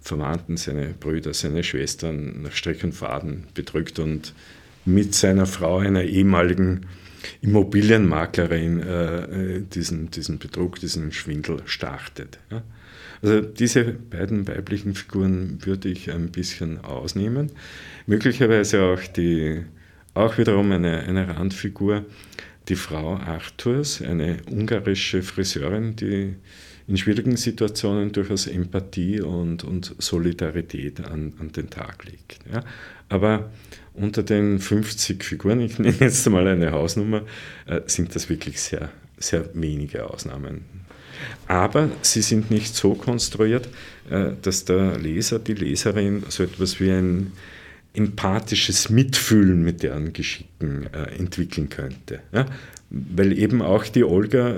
[0.00, 4.34] Verwandten, seine Brüder, seine Schwestern nach Strick und Faden bedrückt und
[4.84, 6.86] mit seiner Frau, einer ehemaligen
[7.42, 12.38] Immobilienmaklerin, äh, diesen, diesen Betrug, diesen Schwindel startet.
[12.50, 12.62] Ja?
[13.22, 17.52] Also diese beiden weiblichen Figuren würde ich ein bisschen ausnehmen.
[18.06, 19.62] Möglicherweise auch die,
[20.14, 22.06] auch wiederum eine, eine Randfigur,
[22.68, 26.36] die Frau Arthurs, eine ungarische Friseurin, die
[26.90, 32.40] in schwierigen Situationen durchaus Empathie und, und Solidarität an, an den Tag legt.
[32.52, 32.64] Ja.
[33.08, 33.50] Aber
[33.94, 37.22] unter den 50 Figuren, ich nenne jetzt mal eine Hausnummer,
[37.66, 40.62] äh, sind das wirklich sehr, sehr wenige Ausnahmen.
[41.46, 43.68] Aber sie sind nicht so konstruiert,
[44.10, 47.32] äh, dass der Leser, die Leserin so etwas wie ein
[47.94, 52.20] empathisches Mitfühlen mit deren Geschicken äh, entwickeln könnte.
[52.90, 54.56] Weil eben auch die Olga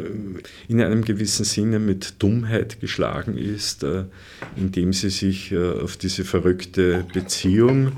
[0.66, 4.04] in einem gewissen Sinne mit Dummheit geschlagen ist, äh,
[4.56, 7.92] indem sie sich äh, auf diese verrückte Beziehung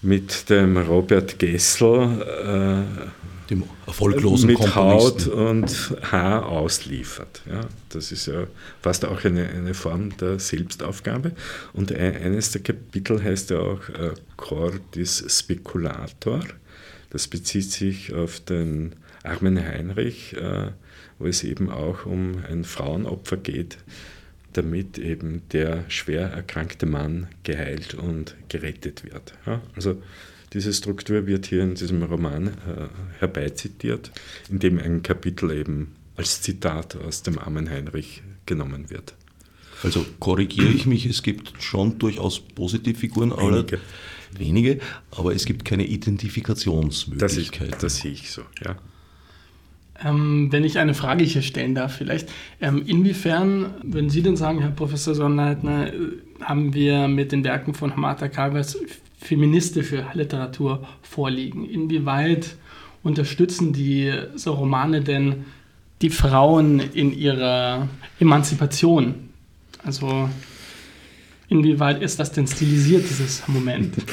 [0.00, 7.42] mit dem Robert Gessel äh, dem erfolglosen mit Haut und Haar ausliefert.
[7.48, 8.46] Ja, das ist ja
[8.80, 11.32] fast auch eine, eine Form der Selbstaufgabe.
[11.72, 13.82] Und eines der Kapitel heißt ja auch
[14.36, 16.40] Cordis Speculator.
[17.10, 20.70] Das bezieht sich auf den armen Heinrich, äh,
[21.18, 23.78] wo es eben auch um ein Frauenopfer geht,
[24.52, 29.34] damit eben der schwer erkrankte Mann geheilt und gerettet wird.
[29.46, 30.00] Ja, also
[30.52, 34.10] diese Struktur wird hier in diesem Roman äh, herbeizitiert,
[34.48, 39.14] in dem ein Kapitel eben als Zitat aus dem armen Heinrich genommen wird.
[39.82, 43.80] Also korrigiere ich mich, es gibt schon durchaus Positivfiguren, wenige.
[44.32, 47.72] wenige, aber es gibt keine Identifikationsmöglichkeit.
[47.72, 48.76] Das, das sehe ich so, ja.
[50.04, 52.30] Ähm, wenn ich eine Frage hier stellen darf, vielleicht.
[52.60, 55.92] Ähm, inwiefern würden Sie denn sagen, Herr Professor Sonnleitner, äh,
[56.42, 58.78] haben wir mit den Werken von Hamata Kalvers
[59.18, 61.64] feministische Literatur vorliegen?
[61.64, 62.56] Inwieweit
[63.02, 65.44] unterstützen diese Romane denn
[66.02, 67.88] die Frauen in ihrer
[68.20, 69.30] Emanzipation?
[69.82, 70.28] Also
[71.48, 73.94] Inwieweit ist das denn stilisiert, dieses Moment?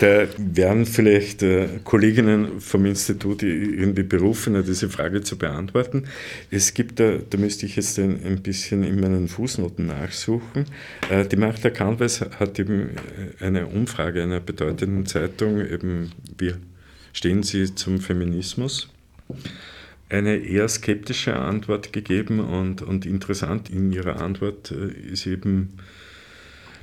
[0.00, 6.04] Da werden vielleicht äh, Kolleginnen vom Institut irgendwie berufen, diese Frage zu beantworten.
[6.50, 10.66] Es gibt da, da müsste ich jetzt ein, bisschen in meinen Fußnoten nachsuchen.
[11.08, 12.90] Äh, die Martha Canvas hat eben
[13.40, 16.54] äh, eine Umfrage einer bedeutenden Zeitung, eben, wie
[17.12, 18.88] stehen Sie zum Feminismus?
[20.10, 25.78] eine eher skeptische Antwort gegeben und, und interessant in ihrer Antwort ist eben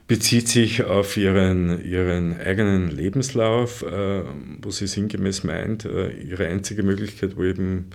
[0.10, 4.24] bezieht sich auf ihren, ihren eigenen Lebenslauf, äh,
[4.60, 7.92] wo sie sinngemäß meint, äh, ihre einzige Möglichkeit, wo eben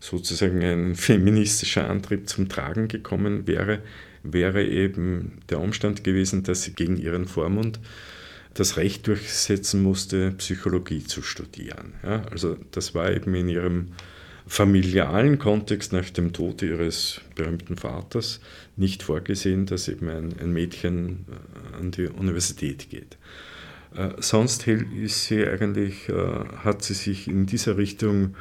[0.00, 3.80] sozusagen ein feministischer Antrieb zum Tragen gekommen wäre,
[4.22, 7.80] wäre eben der Umstand gewesen, dass sie gegen ihren Vormund
[8.54, 11.92] das Recht durchsetzen musste, Psychologie zu studieren.
[12.02, 13.88] Ja, also das war eben in ihrem
[14.46, 18.40] familialen Kontext nach dem Tod ihres berühmten Vaters
[18.76, 23.18] nicht vorgesehen, dass eben ein, ein Mädchen äh, an die Universität geht.
[23.94, 26.14] Äh, sonst ist sie eigentlich, äh,
[26.64, 28.34] hat sie sich in dieser Richtung,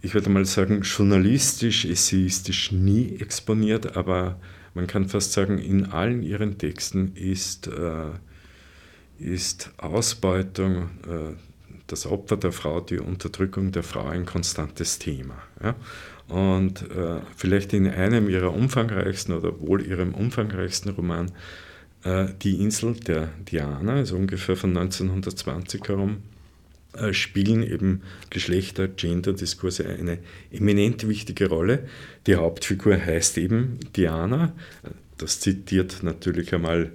[0.00, 4.38] ich würde mal sagen, journalistisch, essayistisch nie exponiert, aber
[4.74, 8.10] man kann fast sagen, in allen ihren Texten ist, äh,
[9.18, 11.34] ist Ausbeutung, äh,
[11.86, 15.36] das Opfer der Frau, die Unterdrückung der Frau ein konstantes Thema.
[15.62, 15.74] Ja?
[16.28, 21.30] Und äh, vielleicht in einem ihrer umfangreichsten oder wohl ihrem umfangreichsten Roman,
[22.04, 26.22] äh, Die Insel der Diana, also ungefähr von 1920 herum,
[26.96, 30.18] äh, spielen eben Geschlechter, Gender-Diskurse eine
[30.52, 31.88] eminent wichtige Rolle.
[32.26, 34.52] Die Hauptfigur heißt eben Diana.
[35.18, 36.92] Das zitiert natürlich einmal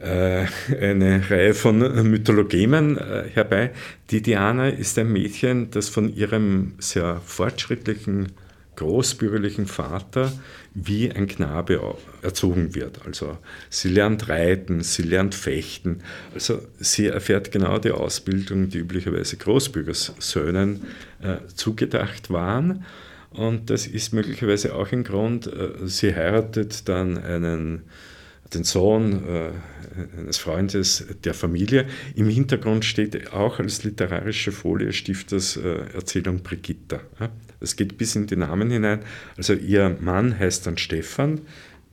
[0.00, 0.46] äh,
[0.80, 3.72] eine Reihe von Mythologemen äh, herbei.
[4.10, 8.32] Die Diana ist ein Mädchen, das von ihrem sehr fortschrittlichen
[8.76, 10.32] großbürgerlichen Vater
[10.74, 11.80] wie ein Knabe
[12.22, 13.00] erzogen wird.
[13.06, 13.38] Also
[13.70, 16.00] sie lernt reiten, sie lernt fechten.
[16.34, 20.82] Also sie erfährt genau die Ausbildung, die üblicherweise Großbürgersöhnen
[21.22, 22.84] äh, zugedacht waren.
[23.30, 27.82] Und das ist möglicherweise auch ein Grund, äh, sie heiratet dann einen
[28.54, 29.50] den Sohn äh,
[30.18, 31.86] eines Freundes der Familie.
[32.14, 37.00] Im Hintergrund steht auch als literarische Folie Stifters äh, Erzählung Brigitta.
[37.60, 39.00] Es geht bis in die Namen hinein.
[39.36, 41.40] Also ihr Mann heißt dann Stefan.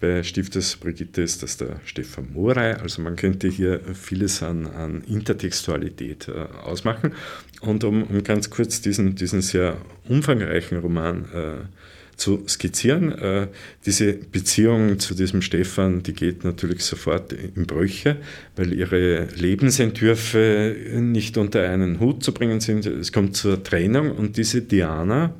[0.04, 2.74] Bei Stifters Brigitte ist das der Stefan Morey.
[2.74, 7.14] Also man könnte hier vieles an, an Intertextualität äh, ausmachen.
[7.62, 9.78] Und um, um, ganz kurz diesen, diesen sehr
[10.10, 13.12] umfangreichen Roman äh, zu skizzieren.
[13.14, 13.48] Äh,
[13.86, 18.18] diese Beziehung zu diesem Stefan, die geht natürlich sofort in Brüche,
[18.58, 22.86] weil ihre Lebensentwürfe nicht unter einen Hut zu bringen sind.
[22.86, 25.34] Es kommt zur Trennung und diese Diana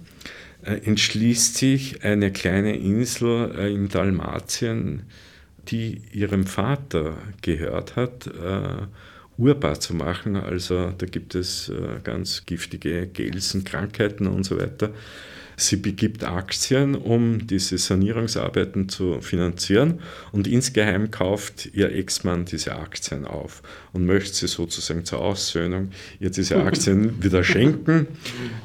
[0.66, 5.04] entschließt sich, eine kleine Insel äh, in Dalmatien,
[5.70, 8.30] die ihrem Vater gehört hat,
[9.38, 10.36] urbar zu machen.
[10.36, 11.72] Also da gibt es
[12.04, 14.92] ganz giftige Gelsen, Krankheiten und so weiter.
[15.56, 20.00] Sie begibt Aktien, um diese Sanierungsarbeiten zu finanzieren
[20.32, 23.62] und insgeheim kauft ihr Ex-Mann diese Aktien auf
[23.92, 28.08] und möchte sie sozusagen zur Aussöhnung ihr diese Aktien wieder schenken.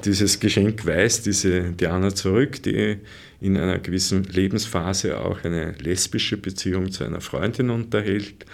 [0.04, 2.98] Dieses Geschenk weist diese Diana zurück, die
[3.40, 8.46] in einer gewissen Lebensphase auch eine lesbische Beziehung zu einer Freundin unterhält,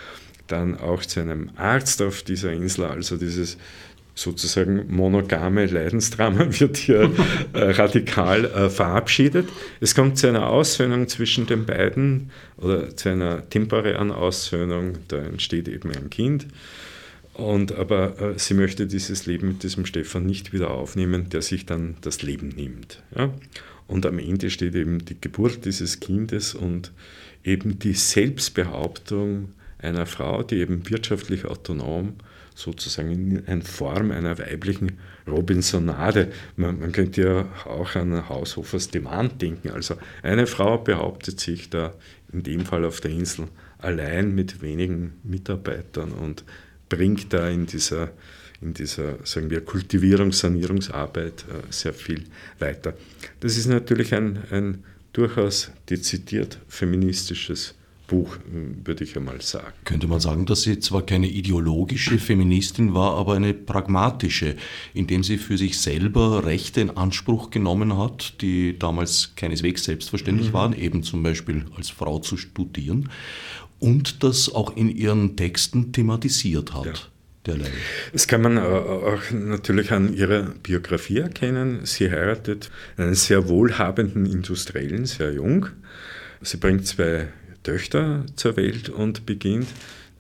[0.46, 3.56] dann auch zu einem Arzt auf dieser Insel, also dieses
[4.14, 7.10] sozusagen monogame Leidensdrama wird hier
[7.52, 9.48] äh, radikal äh, verabschiedet.
[9.80, 15.68] Es kommt zu einer Aussöhnung zwischen den beiden oder zu einer temporären Aussöhnung, da entsteht
[15.68, 16.46] eben ein Kind.
[17.34, 21.66] Und aber äh, sie möchte dieses Leben mit diesem Stefan nicht wieder aufnehmen, der sich
[21.66, 23.02] dann das Leben nimmt.
[23.16, 23.34] Ja?
[23.88, 26.92] Und am Ende steht eben die Geburt dieses Kindes und
[27.42, 32.14] eben die Selbstbehauptung einer Frau, die eben wirtschaftlich autonom
[32.54, 36.32] sozusagen in Form einer weiblichen Robinsonade.
[36.56, 39.70] Man, man könnte ja auch an Haushofers Demand denken.
[39.70, 41.92] Also eine Frau behauptet sich da
[42.32, 46.44] in dem Fall auf der Insel allein mit wenigen Mitarbeitern und
[46.88, 48.10] bringt da in dieser,
[48.60, 52.24] in dieser sagen wir, Kultivierungs-, Sanierungsarbeit äh, sehr viel
[52.58, 52.94] weiter.
[53.40, 57.74] Das ist natürlich ein, ein durchaus dezidiert feministisches
[58.06, 58.36] Buch,
[58.84, 59.72] würde ich einmal sagen.
[59.84, 64.56] Könnte man sagen, dass sie zwar keine ideologische Feministin war, aber eine pragmatische,
[64.92, 70.54] indem sie für sich selber Rechte in Anspruch genommen hat, die damals keineswegs selbstverständlich mhm.
[70.54, 73.08] waren, eben zum Beispiel als Frau zu studieren,
[73.80, 76.86] und das auch in ihren Texten thematisiert hat.
[76.86, 76.92] Ja.
[77.46, 77.68] Derlei.
[78.12, 81.80] Das kann man auch natürlich an ihrer Biografie erkennen.
[81.84, 85.66] Sie heiratet einen sehr wohlhabenden Industriellen, sehr jung.
[86.40, 87.28] Sie bringt zwei
[87.64, 89.66] Töchter zur Welt und beginnt,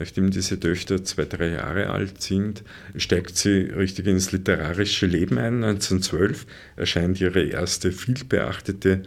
[0.00, 2.64] nachdem diese Töchter zwei, drei Jahre alt sind,
[2.96, 5.62] steigt sie richtig ins literarische Leben ein.
[5.62, 9.04] 1912 erscheint ihre erste vielbeachtete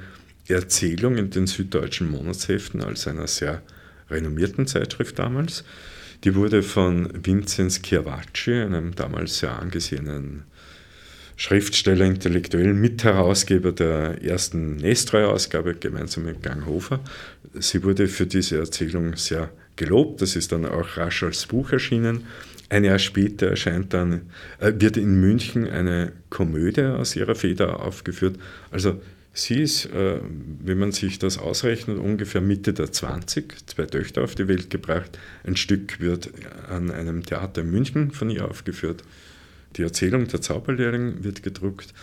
[0.48, 3.62] Erzählung in den süddeutschen Monatsheften als einer sehr
[4.10, 5.66] renommierten Zeitschrift damals.
[6.24, 10.46] Die wurde von Vinzenz Chiavacci, einem damals sehr angesehenen
[11.40, 17.00] Schriftsteller, intellektuellen Mitherausgeber der ersten Nestroy-Ausgabe gemeinsam mit Ganghofer.
[17.54, 20.24] Sie wurde für diese Erzählung sehr gelobt.
[20.24, 22.24] Das ist dann auch rasch als Buch erschienen.
[22.70, 24.24] Ein Jahr später erscheint dann,
[24.60, 28.38] äh, wird in München eine Komödie aus ihrer Feder aufgeführt.
[28.72, 29.00] Also
[29.32, 30.20] sie ist, äh,
[30.64, 35.20] wenn man sich das ausrechnet, ungefähr Mitte der 20, zwei Töchter auf die Welt gebracht.
[35.44, 36.32] Ein Stück wird
[36.68, 39.04] an einem Theater in München von ihr aufgeführt.
[39.78, 41.94] Die Erzählung der Zauberlehrling wird gedruckt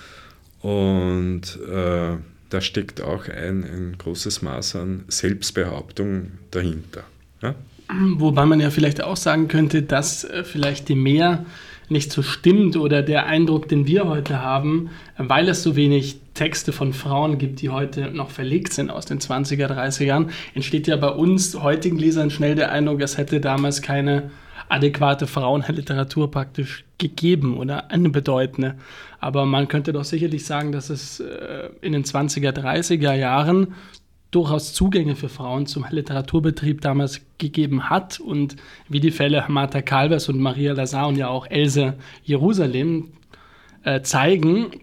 [0.60, 2.16] und äh,
[2.50, 7.02] da steckt auch ein, ein großes Maß an Selbstbehauptung dahinter.
[7.42, 7.54] Ja?
[8.16, 11.44] Wobei man ja vielleicht auch sagen könnte, dass äh, vielleicht die Mehr
[11.88, 16.72] nicht so stimmt oder der Eindruck, den wir heute haben, weil es so wenig Texte
[16.72, 21.10] von Frauen gibt, die heute noch verlegt sind aus den 20er, 30ern, entsteht ja bei
[21.10, 24.30] uns heutigen Lesern schnell der Eindruck, es hätte damals keine
[24.68, 28.76] adäquate Frauenliteratur praktisch gegeben oder eine bedeutende.
[29.20, 33.74] Aber man könnte doch sicherlich sagen, dass es äh, in den 20er, 30er Jahren
[34.30, 38.56] durchaus Zugänge für Frauen zum Literaturbetrieb damals gegeben hat und
[38.88, 43.12] wie die Fälle Martha Calvers und Maria Lazar und ja auch Else Jerusalem
[43.84, 44.80] äh, zeigen,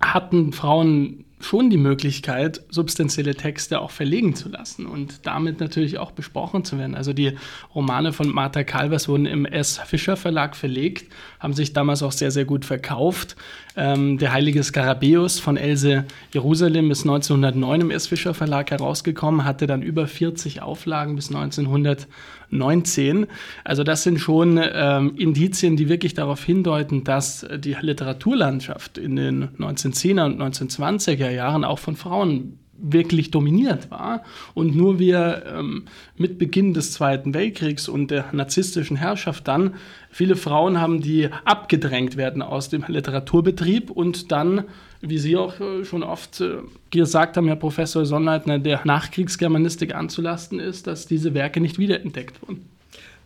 [0.00, 6.10] hatten Frauen schon die Möglichkeit, substanzielle Texte auch verlegen zu lassen und damit natürlich auch
[6.10, 6.94] besprochen zu werden.
[6.94, 7.32] Also die
[7.74, 9.78] Romane von Martha Calvers wurden im S.
[9.78, 13.36] Fischer Verlag verlegt, haben sich damals auch sehr, sehr gut verkauft.
[13.76, 16.04] Ähm, der Heilige Skarabäus von Else
[16.34, 18.08] Jerusalem ist 1909 im S.
[18.08, 23.26] Fischer Verlag herausgekommen, hatte dann über 40 Auflagen bis 1919.
[23.62, 29.48] Also das sind schon ähm, Indizien, die wirklich darauf hindeuten, dass die Literaturlandschaft in den
[29.58, 34.22] 1910er und 1920er Jahren auch von Frauen wirklich dominiert war
[34.54, 35.84] und nur wir ähm,
[36.16, 39.74] mit Beginn des Zweiten Weltkriegs und der narzisstischen Herrschaft dann
[40.10, 44.64] viele Frauen haben, die abgedrängt werden aus dem Literaturbetrieb und dann,
[45.00, 46.58] wie Sie auch äh, schon oft äh,
[46.90, 52.66] gesagt haben, Herr Professor Sonnleitner, der Nachkriegsgermanistik anzulasten ist, dass diese Werke nicht wiederentdeckt wurden.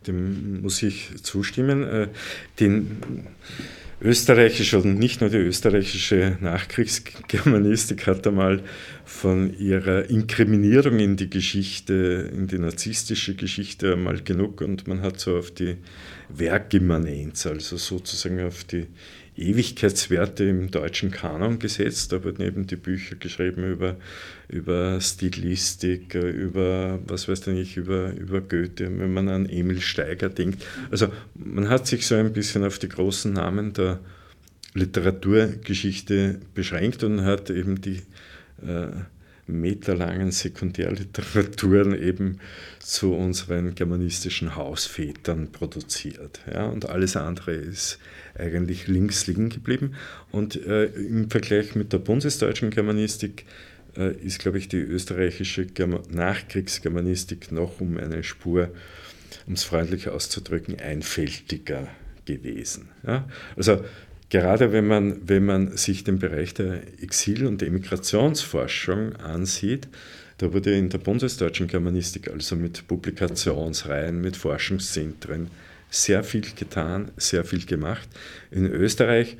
[0.07, 1.85] Dem muss ich zustimmen.
[1.85, 2.09] Äh,
[2.59, 3.27] den
[4.03, 8.63] österreichische und nicht nur die österreichische Nachkriegsgermanistik hat einmal
[9.05, 15.21] von ihrer Inkriminierung in die Geschichte, in die narzisstische Geschichte einmal genug und man hat
[15.21, 15.77] so auf die
[16.29, 18.89] Werkimmanenz, also sozusagen auf die
[19.37, 22.13] Ewigkeitswerte im deutschen Kanon gesetzt.
[22.13, 23.97] Da wurden eben die Bücher geschrieben über,
[24.53, 30.65] über Stilistik, über, was weiß ich, über, über Goethe, wenn man an Emil Steiger denkt.
[30.91, 33.99] Also man hat sich so ein bisschen auf die großen Namen der
[34.75, 38.03] Literaturgeschichte beschränkt und hat eben die
[38.67, 38.89] äh,
[39.47, 42.39] meterlangen Sekundärliteraturen eben
[42.79, 46.41] zu unseren germanistischen Hausvätern produziert.
[46.53, 47.99] Ja, und alles andere ist
[48.35, 49.95] eigentlich links liegen geblieben.
[50.31, 56.01] Und äh, im Vergleich mit der bundesdeutschen Germanistik äh, ist, glaube ich, die österreichische Germa
[56.11, 58.71] Nachkriegsgermanistik noch um eine Spur,
[59.47, 61.89] um es freundlich auszudrücken, einfältiger
[62.25, 62.89] gewesen.
[63.07, 63.29] Ja?
[63.57, 63.85] Also
[64.31, 69.89] gerade wenn man, wenn man sich den Bereich der Exil- und Emigrationsforschung ansieht,
[70.39, 75.51] da wurde in der bundesdeutschen Germanistik, also mit Publikationsreihen, mit Forschungszentren,
[75.91, 78.09] sehr viel getan, sehr viel gemacht.
[78.51, 79.37] In Österreich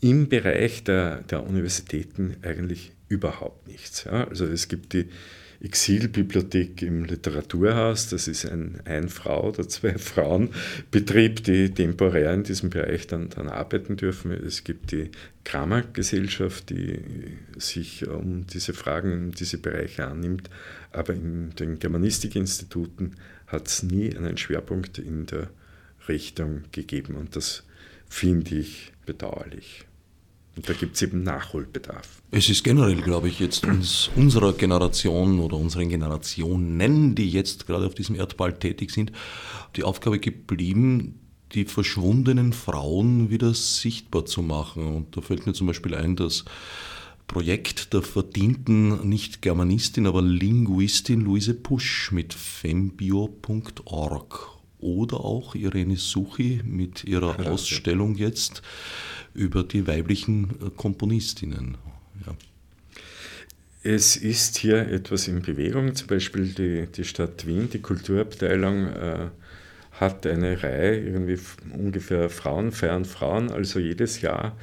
[0.00, 4.04] im Bereich der, der Universitäten eigentlich überhaupt nichts.
[4.04, 4.26] Ja.
[4.26, 5.06] Also es gibt die
[5.62, 8.08] Exilbibliothek im Literaturhaus.
[8.08, 14.30] Das ist ein Ein-Frau- oder Zwei-Frauen-Betrieb, die temporär in diesem Bereich dann, dann arbeiten dürfen.
[14.32, 15.10] Es gibt die
[15.44, 17.02] Kramer-Gesellschaft, die
[17.58, 20.48] sich um diese Fragen, um diese Bereiche annimmt.
[20.92, 25.50] Aber in den Germanistikinstituten hat es nie einen Schwerpunkt in der
[26.08, 27.16] Richtung gegeben.
[27.16, 27.64] Und das
[28.08, 29.84] finde ich bedauerlich.
[30.56, 32.20] Und da gibt es eben Nachholbedarf.
[32.32, 37.86] Es ist generell, glaube ich, jetzt uns, unserer Generation oder unseren Generationen, die jetzt gerade
[37.86, 39.12] auf diesem Erdball tätig sind,
[39.76, 41.20] die Aufgabe geblieben,
[41.52, 44.86] die verschwundenen Frauen wieder sichtbar zu machen.
[44.94, 46.44] Und da fällt mir zum Beispiel ein, das
[47.26, 53.80] Projekt der verdienten nicht Germanistin, aber Linguistin Luise Pusch mit fembio.org
[54.80, 58.62] oder auch Irene Suchi mit ihrer Ausstellung jetzt
[59.34, 61.76] über die weiblichen äh, Komponistinnen.
[62.26, 62.34] Ja.
[63.82, 69.28] Es ist hier etwas in Bewegung, zum Beispiel die, die Stadt Wien, die Kulturabteilung äh,
[69.92, 71.38] hat eine Reihe, irgendwie
[71.72, 74.56] ungefähr Frauen feiern Frauen, also jedes Jahr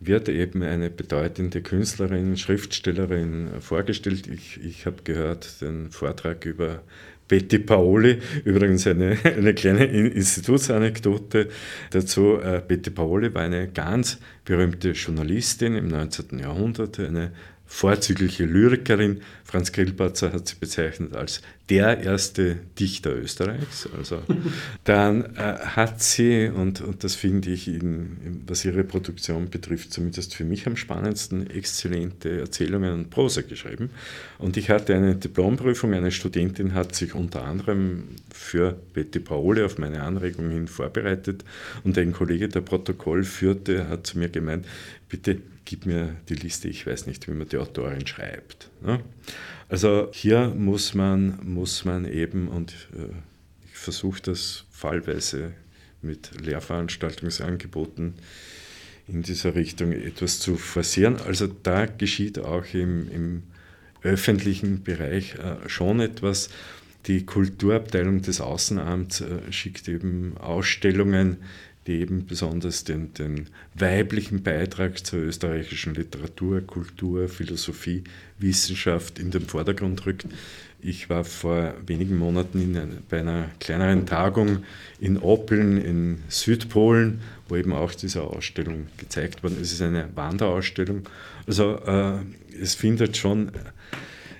[0.00, 4.26] wird eben eine bedeutende Künstlerin, Schriftstellerin vorgestellt.
[4.28, 6.82] Ich, ich habe gehört den Vortrag über
[7.28, 11.48] Betty Paoli, übrigens eine, eine kleine Institutsanekdote
[11.90, 12.38] dazu.
[12.40, 16.38] Äh, Betty Paoli war eine ganz berühmte Journalistin im 19.
[16.38, 17.32] Jahrhundert, eine
[17.68, 19.20] vorzügliche Lyrikerin.
[19.44, 23.88] Franz Grillparzer hat sie bezeichnet als der erste Dichter Österreichs.
[23.96, 24.22] Also,
[24.84, 30.34] dann äh, hat sie, und, und das finde ich, in, was ihre Produktion betrifft, zumindest
[30.34, 33.90] für mich am spannendsten, exzellente Erzählungen und Prosa geschrieben.
[34.38, 39.76] Und ich hatte eine Diplomprüfung, eine Studentin hat sich unter anderem für Betty Paole auf
[39.76, 41.44] meine Anregung hin vorbereitet
[41.84, 44.64] und ein Kollege, der Protokoll führte, hat zu mir gemeint,
[45.08, 45.38] bitte
[45.68, 48.70] gib mir die Liste, ich weiß nicht, wie man die Autorin schreibt.
[48.80, 49.00] Ne?
[49.68, 53.12] Also hier muss man, muss man eben, und äh,
[53.66, 55.52] ich versuche das fallweise
[56.00, 58.14] mit Lehrveranstaltungsangeboten
[59.08, 61.18] in dieser Richtung etwas zu forcieren.
[61.18, 63.42] Also da geschieht auch im, im
[64.02, 66.48] öffentlichen Bereich äh, schon etwas.
[67.06, 71.36] Die Kulturabteilung des Außenamts äh, schickt eben Ausstellungen
[71.88, 78.04] die eben besonders den, den weiblichen Beitrag zur österreichischen Literatur, Kultur, Philosophie,
[78.38, 80.26] Wissenschaft in den Vordergrund rückt.
[80.80, 84.64] Ich war vor wenigen Monaten in, bei einer kleineren Tagung
[85.00, 89.56] in Oppeln in Südpolen, wo eben auch diese Ausstellung gezeigt wurde.
[89.60, 91.08] Es ist eine Wanderausstellung.
[91.46, 92.18] Also äh,
[92.60, 93.50] es findet schon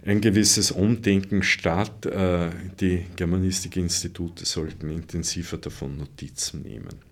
[0.04, 2.04] ein gewisses Umdenken statt.
[2.04, 7.07] Äh, die Germanistikinstitute sollten intensiver davon Notizen nehmen.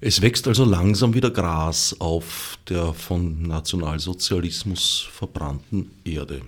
[0.00, 6.42] Es wächst also langsam wieder Gras auf der von Nationalsozialismus verbrannten Erde.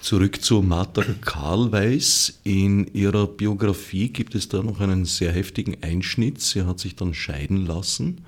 [0.00, 2.40] Zurück zu Martha Karlweis.
[2.44, 6.40] In ihrer Biografie gibt es da noch einen sehr heftigen Einschnitt.
[6.40, 8.24] Sie hat sich dann scheiden lassen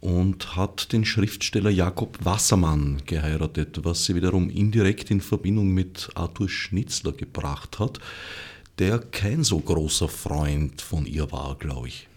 [0.00, 6.48] und hat den Schriftsteller Jakob Wassermann geheiratet, was sie wiederum indirekt in Verbindung mit Arthur
[6.48, 8.00] Schnitzler gebracht hat,
[8.78, 12.08] der kein so großer Freund von ihr war, glaube ich.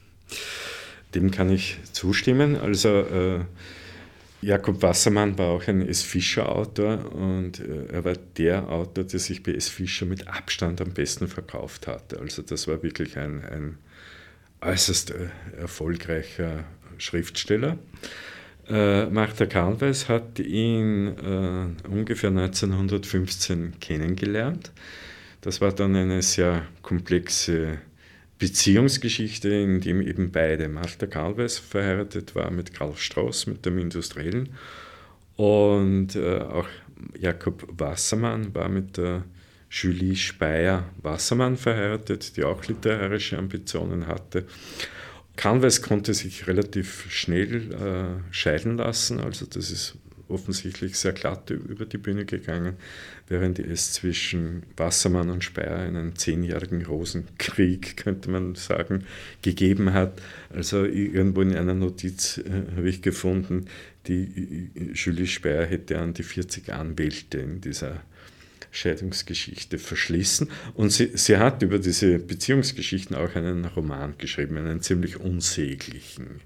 [1.16, 2.58] Dem kann ich zustimmen.
[2.58, 3.40] Also äh,
[4.42, 6.04] Jakob Wassermann war auch ein S.
[6.04, 9.70] Fischer-Autor und äh, er war der Autor, der sich bei S.
[9.70, 12.20] Fischer mit Abstand am besten verkauft hatte.
[12.20, 13.78] Also das war wirklich ein, ein
[14.62, 16.66] äußerst äh, erfolgreicher
[16.98, 17.78] Schriftsteller.
[18.68, 24.72] Äh, Martha Karlweis hat ihn äh, ungefähr 1915 kennengelernt.
[25.42, 27.80] Das war dann eine sehr komplexe
[28.38, 34.50] Beziehungsgeschichte, in dem eben beide, Martha Karlweis verheiratet war mit Karl Strauß, mit dem Industriellen,
[35.38, 36.68] und äh, auch
[37.20, 39.24] Jakob Wassermann war mit der
[39.70, 44.46] Julie Speyer-Wassermann verheiratet, die auch literarische Ambitionen hatte.
[45.36, 49.96] Karlweis konnte sich relativ schnell äh, scheiden lassen, also das ist
[50.28, 52.76] offensichtlich sehr glatt über die Bühne gegangen,
[53.28, 59.06] während es zwischen Wassermann und Speyer einen zehnjährigen Rosenkrieg, könnte man sagen,
[59.42, 60.22] gegeben hat.
[60.50, 63.66] Also irgendwo in einer Notiz äh, habe ich gefunden,
[64.08, 68.02] die Julie Speyer hätte an die 40 Anwälte in dieser
[68.76, 70.50] Scheidungsgeschichte verschließen.
[70.74, 76.42] Und sie, sie hat über diese Beziehungsgeschichten auch einen Roman geschrieben, einen ziemlich unsäglichen.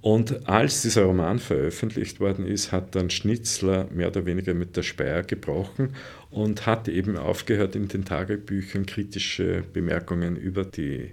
[0.00, 4.82] Und als dieser Roman veröffentlicht worden ist, hat dann Schnitzler mehr oder weniger mit der
[4.82, 5.94] Speyer gebrochen
[6.30, 11.12] und hat eben aufgehört, in den Tagebüchern kritische Bemerkungen über die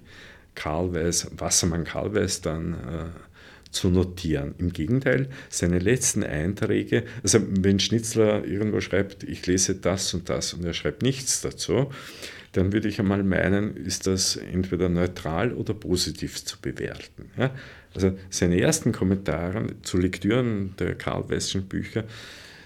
[0.56, 3.32] Karlweis, Wassermann Karlweis dann äh,
[3.74, 4.55] zu notieren.
[4.57, 10.53] Im Gegenteil, seine letzten Einträge, also wenn Schnitzler irgendwo schreibt, ich lese das und das
[10.53, 11.91] und er schreibt nichts dazu,
[12.53, 17.32] dann würde ich einmal meinen, ist das entweder neutral oder positiv zu bewerten.
[17.36, 17.51] Ja?
[17.95, 22.05] Also seine ersten Kommentare zu Lektüren der Karl Wesschen Bücher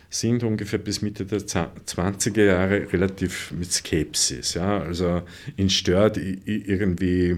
[0.10, 4.53] sind ungefähr bis Mitte der 20er Jahre relativ mit Skepsis.
[4.53, 4.80] Ja?
[4.82, 5.24] Also
[5.55, 7.38] ihn stört irgendwie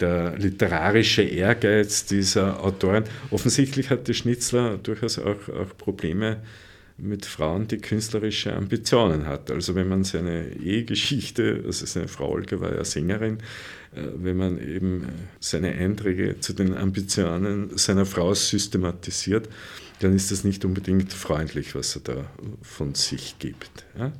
[0.00, 3.04] der literarische Ehrgeiz dieser Autoren.
[3.30, 6.38] Offensichtlich hatte Schnitzler durchaus auch, auch Probleme
[6.98, 9.50] mit Frauen, die künstlerische Ambitionen hat.
[9.50, 13.38] Also wenn man seine Ehegeschichte, also seine Frau Olga war ja Sängerin,
[13.94, 15.06] äh, wenn man eben
[15.38, 19.48] seine Einträge zu den Ambitionen seiner Frau systematisiert,
[20.00, 22.30] dann ist das nicht unbedingt freundlich, was er da
[22.62, 23.84] von sich gibt.
[23.98, 24.12] Ja?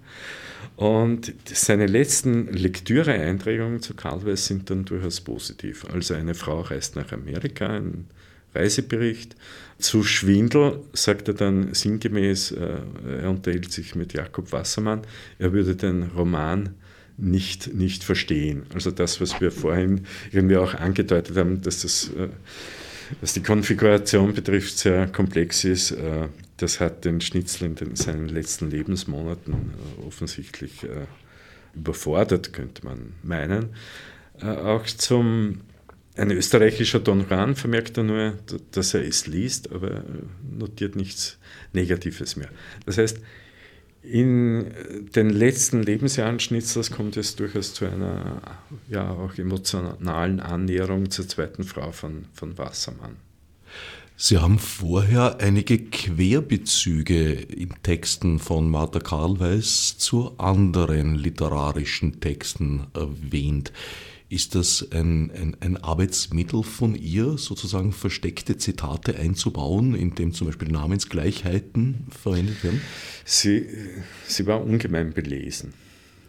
[0.76, 5.86] Und seine letzten Lektüre-Einträge zu Karl Weiß sind dann durchaus positiv.
[5.90, 8.06] Also eine Frau reist nach Amerika, ein
[8.54, 9.36] Reisebericht.
[9.78, 12.78] Zu Schwindel sagt er dann sinngemäß, äh,
[13.22, 15.02] er unterhält sich mit Jakob Wassermann,
[15.38, 16.74] er würde den Roman
[17.18, 18.64] nicht, nicht verstehen.
[18.74, 22.28] Also das, was wir vorhin irgendwie auch angedeutet haben, dass das äh,
[23.20, 25.92] was die Konfiguration betrifft, sehr komplex ist.
[26.56, 31.06] Äh, das hat den Schnitzel in den, seinen letzten Lebensmonaten äh, offensichtlich äh,
[31.74, 33.74] überfordert, könnte man meinen.
[34.40, 35.62] Auch zum
[36.14, 38.38] ein österreichischer Don Juan vermerkt er nur,
[38.70, 40.02] dass er es liest, aber
[40.50, 41.38] notiert nichts
[41.74, 42.48] Negatives mehr.
[42.86, 43.18] Das heißt,
[44.02, 44.72] in
[45.14, 48.40] den letzten Lebensjahren Schnitzlers kommt es durchaus zu einer
[48.88, 53.16] ja, auch emotionalen Annäherung zur zweiten Frau von, von Wassermann.
[54.18, 63.72] Sie haben vorher einige Querbezüge in Texten von Martha Karlweis zu anderen literarischen Texten erwähnt.
[64.30, 70.46] Ist das ein, ein, ein, Arbeitsmittel von ihr, sozusagen versteckte Zitate einzubauen, in dem zum
[70.46, 72.80] Beispiel Namensgleichheiten verwendet werden?
[73.26, 73.66] Sie,
[74.26, 75.74] sie war ungemein belesen.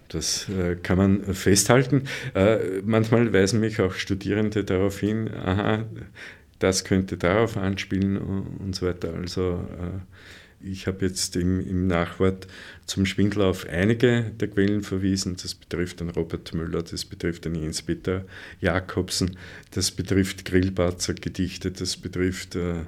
[0.10, 2.04] Das äh, kann man festhalten.
[2.34, 5.86] Äh, manchmal weisen mich auch Studierende darauf hin, aha,
[6.60, 9.14] das könnte darauf anspielen und so weiter.
[9.14, 12.48] Also äh, Ich habe jetzt im, im, Nachwort
[12.88, 15.38] zum Schwindler auf einige der Quellen verwiesen.
[15.42, 18.26] Das betrifft den Robert Müller, das betrifft den Jens-Peter
[18.60, 19.38] Jakobsen,
[19.72, 22.86] das betrifft Grillbarzer Gedichte, das betrifft äh,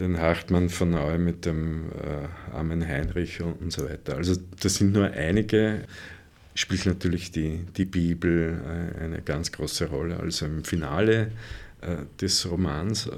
[0.00, 4.16] den Hartmann von Neu mit dem äh, Armen Heinrich und, und, so weiter.
[4.16, 5.84] Also das sind nur einige.
[6.54, 10.18] Spielt natürlich die, die Bibel äh, eine ganz große Rolle.
[10.18, 11.30] Also im Finale
[12.20, 13.06] des Romans.
[13.06, 13.10] Äh,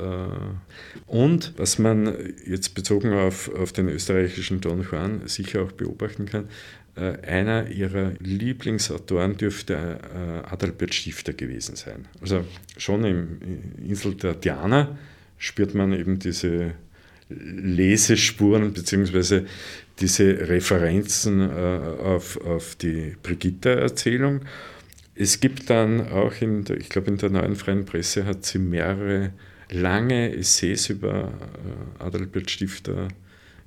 [1.07, 2.15] und was man
[2.47, 6.49] jetzt bezogen auf, auf den österreichischen Don Juan sicher auch beobachten kann,
[6.97, 9.99] äh, einer ihrer Lieblingsautoren dürfte
[10.45, 12.07] Adalbert Stifter gewesen sein.
[12.21, 12.45] Also
[12.77, 13.39] schon im
[13.85, 14.97] Insel der Diana
[15.39, 16.73] spürt man eben diese
[17.29, 19.43] Lesespuren bzw.
[19.99, 24.43] diese Referenzen auf, auf die Brigitta-Erzählung
[25.15, 28.59] es gibt dann auch, in der, ich glaube in der neuen freien Presse hat sie
[28.59, 29.33] mehrere
[29.71, 31.33] lange Essays über
[32.01, 33.09] äh, Adalbert Stifter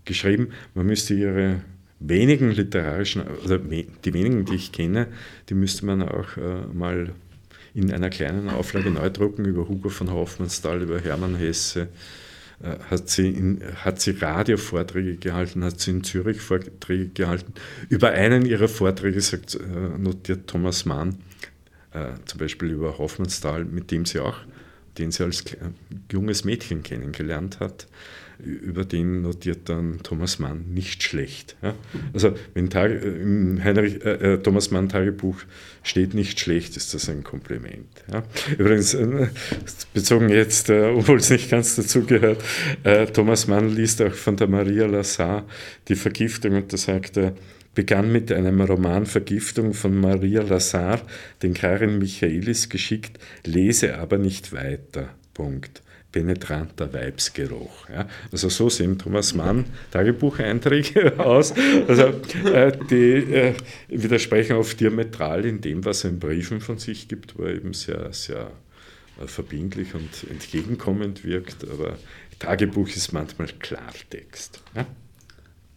[0.06, 0.50] geschrieben.
[0.74, 1.62] Man müsste ihre
[2.00, 5.08] wenigen literarischen, oder die wenigen, die ich kenne,
[5.50, 7.14] die müsste man auch äh, mal
[7.74, 11.88] in einer kleinen Auflage neu drucken über Hugo von Hoffmannsthal, über Hermann Hesse.
[12.62, 17.54] Äh, hat sie, in, hat sie Radiovorträge gehalten, hat sie in Zürich Vorträge gehalten.
[17.88, 19.58] Über einen ihrer Vorträge sagt,
[19.98, 21.18] notiert Thomas Mann,
[21.98, 24.38] äh, zum Beispiel über Hoffmannsthal, mit dem sie auch,
[24.98, 25.44] den sie als
[26.12, 27.88] junges Mädchen kennengelernt hat,
[28.40, 31.56] über den notiert dann Thomas Mann nicht schlecht.
[31.62, 31.74] Ja?
[32.14, 35.42] Also wenn Tag, äh, im Heinrich, äh, äh, Thomas Mann Tagebuch
[35.82, 37.88] steht nicht schlecht, ist das ein Kompliment.
[38.12, 38.24] Ja?
[38.58, 39.28] Übrigens, äh,
[39.94, 42.44] bezogen jetzt, äh, obwohl es nicht ganz dazugehört,
[43.14, 45.46] Thomas Mann liest auch von der Maria Lassar
[45.88, 47.34] die Vergiftung und da sagt er,
[47.78, 51.00] begann mit einem Roman Vergiftung von Maria Lazar,
[51.44, 55.10] den Karin Michaelis geschickt, lese aber nicht weiter.
[55.36, 55.84] Punkt.
[56.12, 57.88] Penetranter Weibsgeruch.
[57.90, 58.10] Ja.
[58.32, 61.54] Also so sehen Thomas Mann Tagebucheinträge aus.
[61.88, 62.14] Also
[62.52, 63.54] äh, die äh,
[63.90, 67.76] widersprechen oft diametral in dem, was er in Briefen von sich gibt, wo er eben
[67.76, 68.50] sehr, sehr
[69.22, 71.70] äh, verbindlich und entgegenkommend wirkt.
[71.70, 72.00] Aber
[72.40, 74.64] Tagebuch ist manchmal Klartext.
[74.76, 74.88] Ja.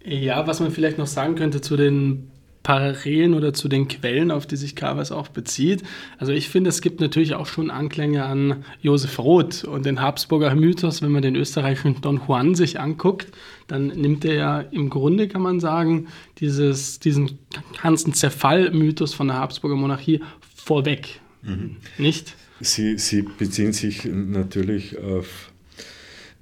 [0.05, 2.31] Ja, was man vielleicht noch sagen könnte zu den
[2.63, 5.83] Parallelen oder zu den Quellen, auf die sich Carvers auch bezieht.
[6.19, 10.55] Also ich finde, es gibt natürlich auch schon Anklänge an Josef Roth und den Habsburger
[10.55, 11.01] Mythos.
[11.01, 13.29] Wenn man den österreichischen Don Juan sich anguckt,
[13.67, 17.39] dann nimmt er ja im Grunde, kann man sagen, dieses, diesen
[17.83, 20.21] ganzen Zerfall-Mythos von der Habsburger Monarchie
[20.55, 21.21] vorweg.
[21.43, 21.77] Mhm.
[21.97, 22.35] Nicht?
[22.61, 25.51] Sie, Sie beziehen sich natürlich auf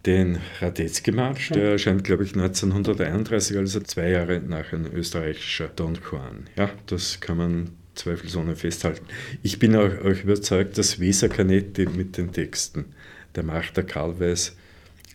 [0.08, 6.46] den Radetzky-Marsch, der erscheint, glaube ich, 1931, also zwei Jahre nach ein österreichischer Don Juan.
[6.56, 9.04] Ja, das kann man zweifelsohne festhalten.
[9.42, 12.86] Ich bin auch, auch überzeugt, dass Weser Canetti mit den Texten
[13.34, 14.56] der Martha Karlweis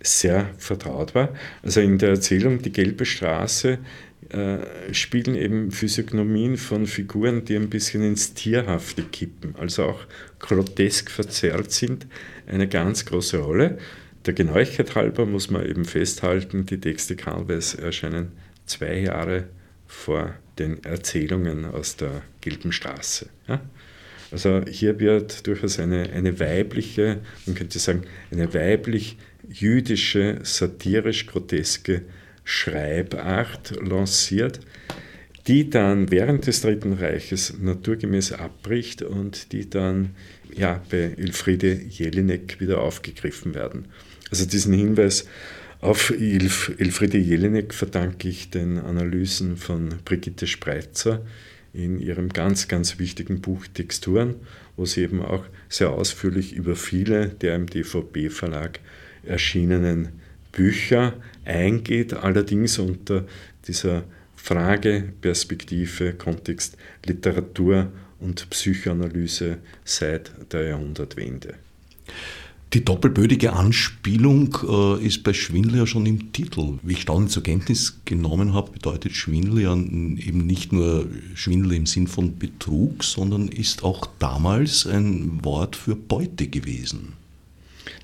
[0.03, 1.29] sehr vertraut war.
[1.63, 3.79] Also in der Erzählung Die gelbe Straße
[4.29, 10.01] äh, spielen eben Physiognomien von Figuren, die ein bisschen ins Tierhafte kippen, also auch
[10.37, 12.05] grotesk verzerrt sind,
[12.45, 13.79] eine ganz große Rolle.
[14.25, 18.31] Der Genauigkeit halber muss man eben festhalten, die Texte Karlweis erscheinen
[18.65, 19.49] zwei Jahre
[19.85, 23.27] vor den Erzählungen aus der Gelben Straße.
[23.47, 23.61] Ja?
[24.31, 32.03] Also hier wird durchaus eine, eine weibliche, man könnte sagen, eine weiblich-jüdische, satirisch-groteske
[32.45, 34.61] Schreibart lanciert,
[35.47, 40.15] die dann während des Dritten Reiches naturgemäß abbricht und die dann
[40.55, 43.85] ja, bei Elfriede Jelinek wieder aufgegriffen werden.
[44.29, 45.25] Also diesen Hinweis
[45.81, 51.21] auf Elf, Elfriede Jelinek verdanke ich den Analysen von Brigitte Spreitzer
[51.73, 54.35] in ihrem ganz, ganz wichtigen Buch Texturen,
[54.77, 58.79] wo sie eben auch sehr ausführlich über viele der im DVB-Verlag
[59.25, 60.09] erschienenen
[60.51, 61.13] Bücher
[61.45, 63.25] eingeht, allerdings unter
[63.67, 64.03] dieser
[64.35, 71.55] Frage, Perspektive, Kontext, Literatur und Psychoanalyse seit der Jahrhundertwende.
[72.73, 76.79] Die doppelbödige Anspielung äh, ist bei Schwindel ja schon im Titel.
[76.81, 81.05] Wie ich dann zur Kenntnis genommen habe, bedeutet Schwindel ja eben nicht nur
[81.35, 87.13] Schwindel im Sinn von Betrug, sondern ist auch damals ein Wort für Beute gewesen.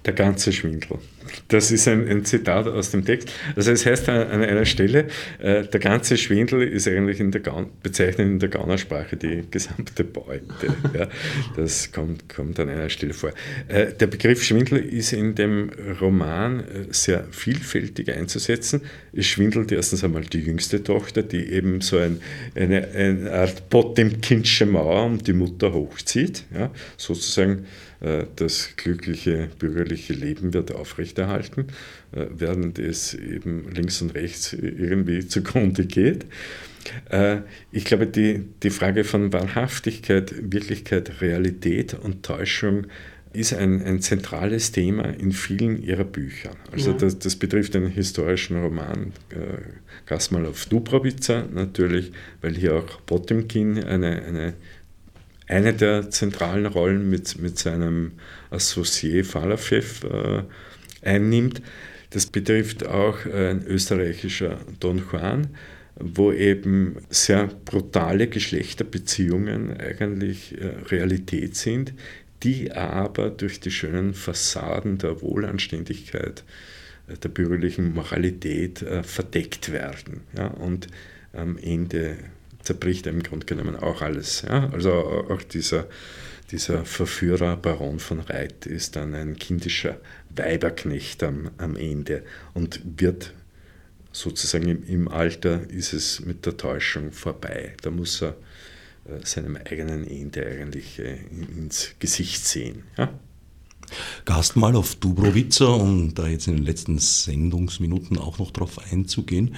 [0.05, 0.99] Der ganze Schwindel.
[1.48, 3.32] Das ist ein, ein, Zitat aus dem Text.
[3.56, 5.08] Also es heißt an, einer Stelle,
[5.40, 10.04] äh, der ganze Schwindel ist eigentlich in der Gaun, bezeichnet in der Gaunersprache die gesamte
[10.04, 10.68] Beute.
[10.94, 11.08] ja,
[11.56, 13.32] das kommt, kommt an einer Stelle vor.
[13.68, 18.82] Äh, der Begriff Schwindel ist in dem Roman äh, sehr vielfältig einzusetzen.
[19.14, 22.22] Es schwindelt erstens einmal die jüngste Tochter, die eben so ein,
[22.56, 27.66] eine, eine Art Potemkinsche Mauer um die Mutter hochzieht, ja, sozusagen
[28.02, 31.68] das glückliche bürgerliche Leben wird aufrechterhalten,
[32.14, 36.26] äh, während es eben links und rechts irgendwie zugrunde geht.
[37.10, 37.39] Äh,
[37.72, 42.88] ich glaube, die, die Frage von Wahrhaftigkeit, Wirklichkeit, Realität und Täuschung
[43.32, 46.52] ist ein, ein zentrales Thema in vielen ihrer Bücher.
[46.72, 46.97] Also ja.
[46.97, 49.60] das, das, betrifft den historischen Roman äh,
[50.08, 54.54] Gasmalov Dubrovica natürlich, weil hier auch Potemkin eine, eine,
[55.50, 58.14] eine der zentralen Rollen mit, mit seinem
[58.52, 60.43] Associé Falafev äh,
[61.02, 61.62] einnimmt.
[62.12, 65.47] Das betrifft auch ein österreichischer Don Juan,
[65.95, 71.93] wo eben sehr brutale Geschlechterbeziehungen eigentlich äh, Realität sind,
[72.43, 76.43] die aber durch die schönen Fassaden der Wohlanständigkeit,
[77.08, 80.22] äh, der bürgerlichen Moralität äh, verdeckt werden.
[80.38, 80.47] Ja?
[80.47, 80.88] Und
[81.34, 82.18] am Ende
[82.70, 84.43] zerbricht im Grunde genommen auch alles.
[84.43, 84.70] Ja?
[84.72, 85.88] Also auch dieser,
[86.51, 89.97] dieser Verführer Baron von Reit ist dann ein kindischer
[90.36, 93.34] Weiberknecht am, am Ende und wird
[94.11, 97.74] sozusagen im, im Alter ist es mit der Täuschung vorbei.
[97.82, 98.36] Da muss er
[99.05, 101.17] äh, seinem eigenen Ende eigentlich äh,
[101.57, 102.84] ins Gesicht sehen.
[102.97, 103.11] Ja?
[104.26, 109.55] Gast mal auf Dubrovica, um da jetzt in den letzten Sendungsminuten auch noch drauf einzugehen,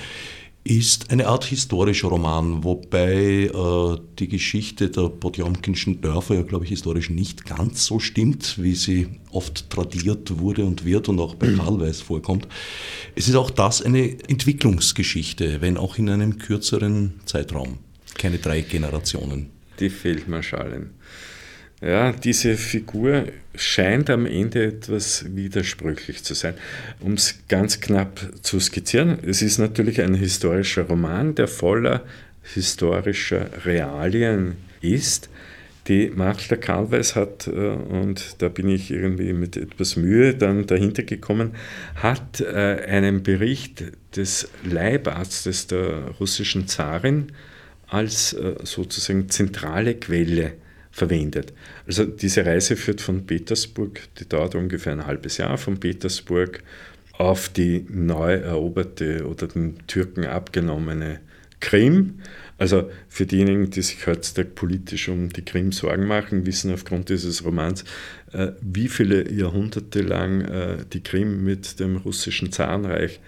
[0.63, 6.69] ist eine Art historischer Roman, wobei äh, die Geschichte der Podjomkinschen Dörfer ja, glaube ich,
[6.69, 11.47] historisch nicht ganz so stimmt, wie sie oft tradiert wurde und wird und auch bei
[11.57, 12.47] Karl Weiß vorkommt.
[13.15, 17.79] Es ist auch das eine Entwicklungsgeschichte, wenn auch in einem kürzeren Zeitraum.
[18.17, 19.49] Keine drei Generationen.
[19.79, 20.91] Die Feldmarschalin.
[21.81, 23.25] Ja, diese Figur
[23.55, 26.53] scheint am Ende etwas widersprüchlich zu sein.
[26.99, 32.03] Um es ganz knapp zu skizzieren, es ist natürlich ein historischer Roman, der voller
[32.43, 35.29] historischer Realien ist.
[35.87, 41.01] Die Magda Karlweis hat, äh, und da bin ich irgendwie mit etwas Mühe dann dahinter
[41.01, 41.55] gekommen,
[41.95, 47.31] hat äh, einen Bericht des Leibarztes der russischen Zarin
[47.87, 50.53] als äh, sozusagen zentrale Quelle
[50.91, 51.53] verwendet.
[51.87, 56.61] Also diese Reise führt von Petersburg, die dauert ungefähr ein halbes Jahr, von Petersburg
[57.13, 61.19] auf die neu eroberte oder den Türken abgenommene
[61.59, 62.19] Krim.
[62.57, 67.43] Also für diejenigen, die sich heutzutage politisch um die Krim Sorgen machen, wissen aufgrund dieses
[67.45, 67.83] Romans,
[68.33, 73.19] äh, wie viele Jahrhunderte lang äh, die Krim mit dem russischen Zarenreich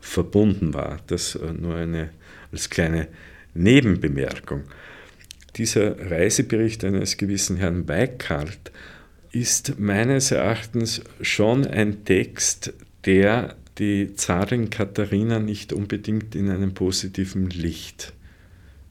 [0.00, 1.00] verbunden war.
[1.08, 2.10] Das nur eine
[2.52, 3.08] als kleine
[3.54, 4.64] Nebenbemerkung.
[5.56, 8.70] Dieser Reisebericht eines gewissen Herrn Weikart
[9.32, 12.72] ist meines Erachtens schon ein Text,
[13.04, 18.12] der die Zarin Katharina nicht unbedingt in einem positiven Licht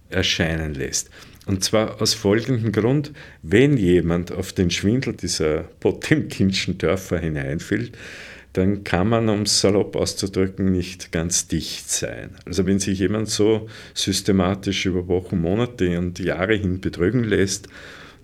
[0.10, 1.10] erscheinen lässt.
[1.46, 7.98] Und zwar aus folgendem Grund, wenn jemand auf den Schwindel dieser Potemkinschen Dörfer hineinfällt,
[8.54, 12.32] dann kann man, um es salopp auszudrücken, nicht ganz dicht sein.
[12.46, 17.68] Also wenn sich jemand so systematisch über Wochen, Monate und Jahre hin betrügen lässt,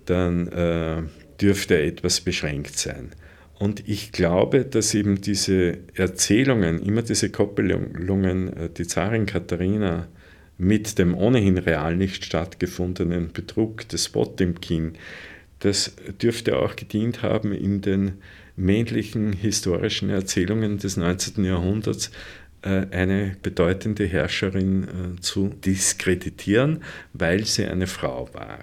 [0.05, 1.03] dann äh,
[1.39, 3.11] dürfte er etwas beschränkt sein.
[3.57, 10.07] Und ich glaube, dass eben diese Erzählungen, immer diese Koppelungen, äh, die Zarin Katharina
[10.57, 14.93] mit dem ohnehin real nicht stattgefundenen Betrug des Potemkin,
[15.66, 18.20] das dürfte auch gedient haben in den
[18.55, 21.43] männlichen historischen Erzählungen des 19.
[21.43, 22.11] Jahrhunderts
[22.61, 28.59] äh, eine bedeutende Herrscherin äh, zu diskreditieren, weil sie eine Frau war.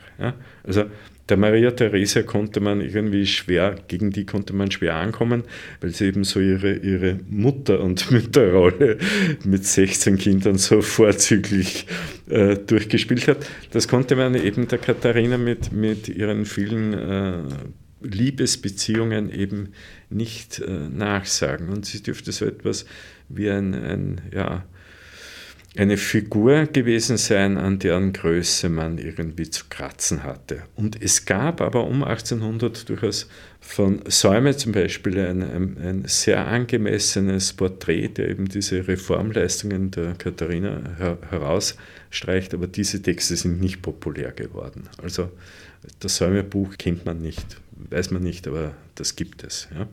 [0.62, 0.84] Also
[1.32, 5.44] der Maria Theresia konnte man irgendwie schwer, gegen die konnte man schwer ankommen,
[5.80, 8.98] weil sie eben so ihre, ihre Mutter- und Mütterrolle
[9.42, 11.86] mit 16 Kindern so vorzüglich
[12.28, 13.46] äh, durchgespielt hat.
[13.70, 17.38] Das konnte man eben der Katharina mit, mit ihren vielen äh,
[18.02, 19.70] Liebesbeziehungen eben
[20.10, 21.70] nicht äh, nachsagen.
[21.70, 22.84] Und sie dürfte so etwas
[23.30, 24.66] wie ein, ein, ja,
[25.76, 30.64] eine Figur gewesen sein, an deren Größe man irgendwie zu kratzen hatte.
[30.76, 33.28] Und es gab aber um 1800 durchaus
[33.60, 40.14] von Säume zum Beispiel ein, ein, ein sehr angemessenes Porträt, der eben diese Reformleistungen der
[40.14, 44.88] Katharina her herausstreicht, aber diese Texte sind nicht populär geworden.
[45.02, 45.30] Also
[46.00, 47.56] das Säume-Buch kennt man nicht
[47.90, 49.68] weiß man nicht, aber das gibt es.
[49.74, 49.88] Ja.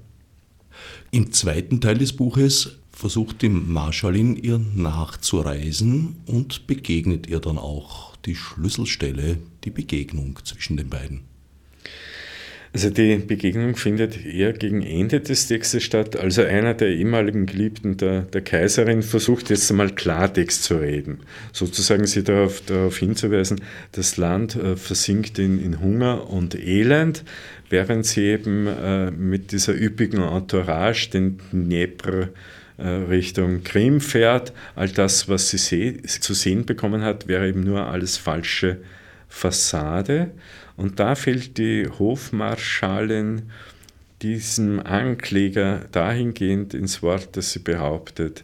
[1.11, 8.17] Im zweiten Teil des Buches versucht die Marschallin ihr nachzureisen und begegnet ihr dann auch
[8.25, 11.21] die Schlüsselstelle, die Begegnung zwischen den beiden.
[12.73, 16.17] Also die Begegnung findet eher gegen Ende des Textes statt.
[16.17, 21.19] Also einer der ehemaligen Geliebten der, der Kaiserin versucht jetzt einmal Klartext zu reden.
[21.53, 23.61] Sozusagen sie darauf, darauf hinzuweisen,
[23.93, 27.23] das Land äh, versinkt in, in Hunger und Elend,
[27.69, 32.27] während sie eben äh, mit dieser üppigen Entourage den Dnepr
[32.85, 34.53] Richtung Krim fährt.
[34.75, 38.77] All das, was sie seh, zu sehen bekommen hat, wäre eben nur alles falsche
[39.27, 40.31] Fassade.
[40.77, 43.51] Und da fällt die Hofmarschallin
[44.21, 48.43] diesem Ankläger dahingehend ins Wort, dass sie behauptet,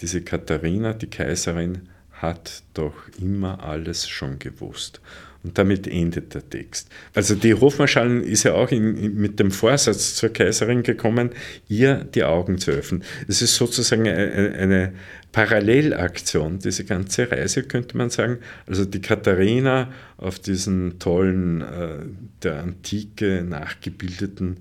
[0.00, 5.00] diese Katharina, die Kaiserin, hat doch immer alles schon gewusst.
[5.44, 6.88] Und damit endet der Text.
[7.14, 11.30] Also die Hofmarschallin ist ja auch in, mit dem Vorsatz zur Kaiserin gekommen,
[11.68, 13.04] ihr die Augen zu öffnen.
[13.28, 14.92] Es ist sozusagen eine, eine
[15.30, 18.38] Parallelaktion, diese ganze Reise könnte man sagen.
[18.66, 21.98] Also die Katharina auf diesen tollen, äh,
[22.42, 24.58] der Antike nachgebildeten,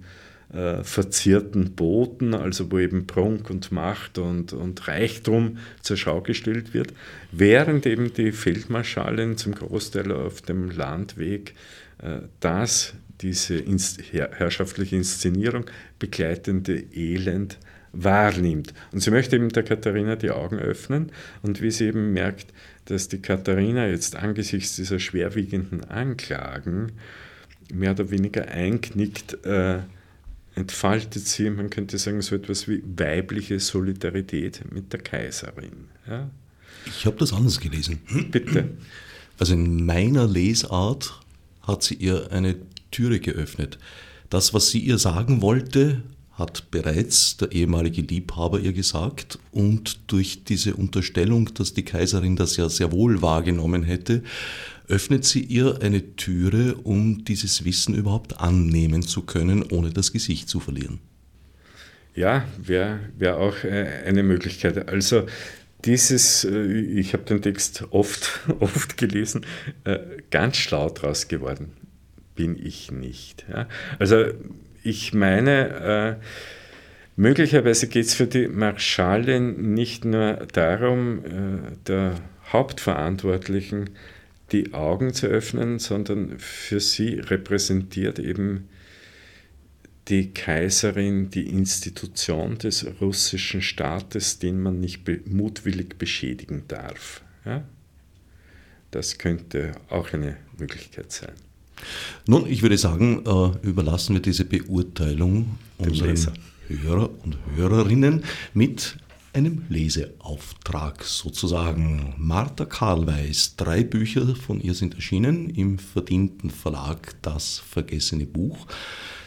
[0.54, 6.74] äh, verzierten Booten, also wo eben Prunk und Macht und, und Reichtum zur Schau gestellt
[6.74, 6.94] wird,
[7.32, 11.54] während eben die Feldmarschallin zum Großteil auf dem Landweg
[12.02, 15.66] äh, das, diese Inst herrschaftliche Inszenierung
[16.00, 17.58] begleitende Elend
[17.92, 18.74] wahrnimmt.
[18.92, 22.54] Und sie möchte eben der Katharina die Augen öffnen und wie sie eben merkt,
[22.86, 26.94] dass die Katharina jetzt angesichts dieser schwerwiegenden Anklagen
[27.74, 29.80] mehr oder weniger einknickt, äh,
[30.58, 35.88] entfaltet sie, man könnte sagen, so etwas wie weibliche Solidarität mit der Kaiserin.
[36.08, 36.30] Ja?
[36.86, 38.00] Ich habe das anders gelesen.
[38.32, 38.70] Bitte.
[39.38, 41.20] Also in meiner Lesart
[41.62, 42.56] hat sie ihr eine
[42.92, 43.78] Türe geöffnet.
[44.30, 46.02] Das, was sie ihr sagen wollte,
[46.32, 52.58] hat bereits der ehemalige Liebhaber ihr gesagt und durch diese Unterstellung, dass die Kaiserin das
[52.58, 54.24] ja sehr wohl wahrgenommen hätte,
[54.88, 60.50] öffnet sie ihr eine Türe, um dieses Wissen überhaupt annehmen zu können, ohne das Gesicht
[60.50, 61.00] zu verlieren.
[62.16, 64.90] Ja, wäre wär auch äh, eine Möglichkeit.
[64.90, 65.28] Also
[65.86, 69.46] dieses, äh, ich habe den Text oft, oft gelesen,
[69.84, 70.00] äh,
[70.32, 71.74] ganz schlau draus geworden
[72.36, 73.48] bin ich nicht.
[73.98, 74.26] Also
[74.84, 76.20] ich meine,
[77.16, 81.24] möglicherweise geht es für die Marschallin nicht nur darum,
[81.88, 82.14] der
[82.54, 83.90] Hauptverantwortlichen
[84.52, 88.70] die Augen zu öffnen, sondern für sie repräsentiert eben
[90.08, 97.22] die Kaiserin die Institution des russischen Staates, den man nicht be mutwillig beschädigen darf.
[97.46, 97.64] Ja?
[98.92, 101.34] Das könnte auch eine Möglichkeit sein.
[102.26, 106.34] Nun, ich würde sagen, äh, überlassen wir diese Beurteilung unseren Leser.
[106.70, 108.24] Hörer und Hörerinnen
[108.54, 108.98] mit
[109.38, 112.16] einem Leseauftrag sozusagen.
[112.18, 118.66] Martha Karlweis, drei Bücher von ihr sind erschienen im verdienten Verlag Das vergessene Buch.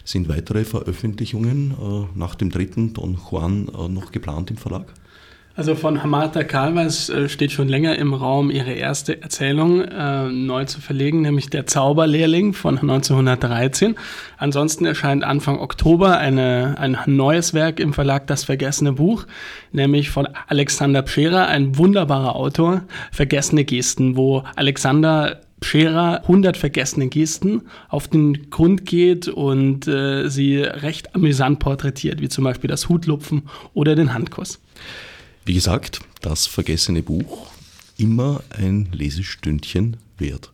[0.04, 4.92] Sind weitere Veröffentlichungen äh, nach dem dritten Don Juan äh, noch geplant im Verlag?
[5.60, 10.64] Also von Hamata Kalwas äh, steht schon länger im Raum, ihre erste Erzählung äh, neu
[10.64, 13.94] zu verlegen, nämlich Der Zauberlehrling von 1913.
[14.38, 19.26] Ansonsten erscheint Anfang Oktober eine, ein neues Werk im Verlag Das Vergessene Buch,
[19.70, 27.64] nämlich von Alexander Pscherer, ein wunderbarer Autor, Vergessene Gesten, wo Alexander Scherer 100 vergessene Gesten
[27.90, 33.42] auf den Grund geht und äh, sie recht amüsant porträtiert, wie zum Beispiel das Hutlupfen
[33.74, 34.58] oder den Handkuss.
[35.50, 37.48] Wie gesagt, das vergessene Buch,
[37.98, 40.52] immer ein Lesestündchen wert.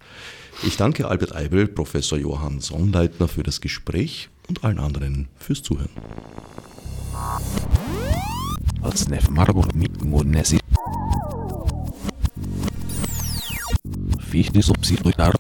[0.63, 5.91] Ich danke Albert Eibel, Professor Johann Sonnleitner für das Gespräch und allen anderen fürs Zuhören.
[14.31, 15.35] Fichte subsidiar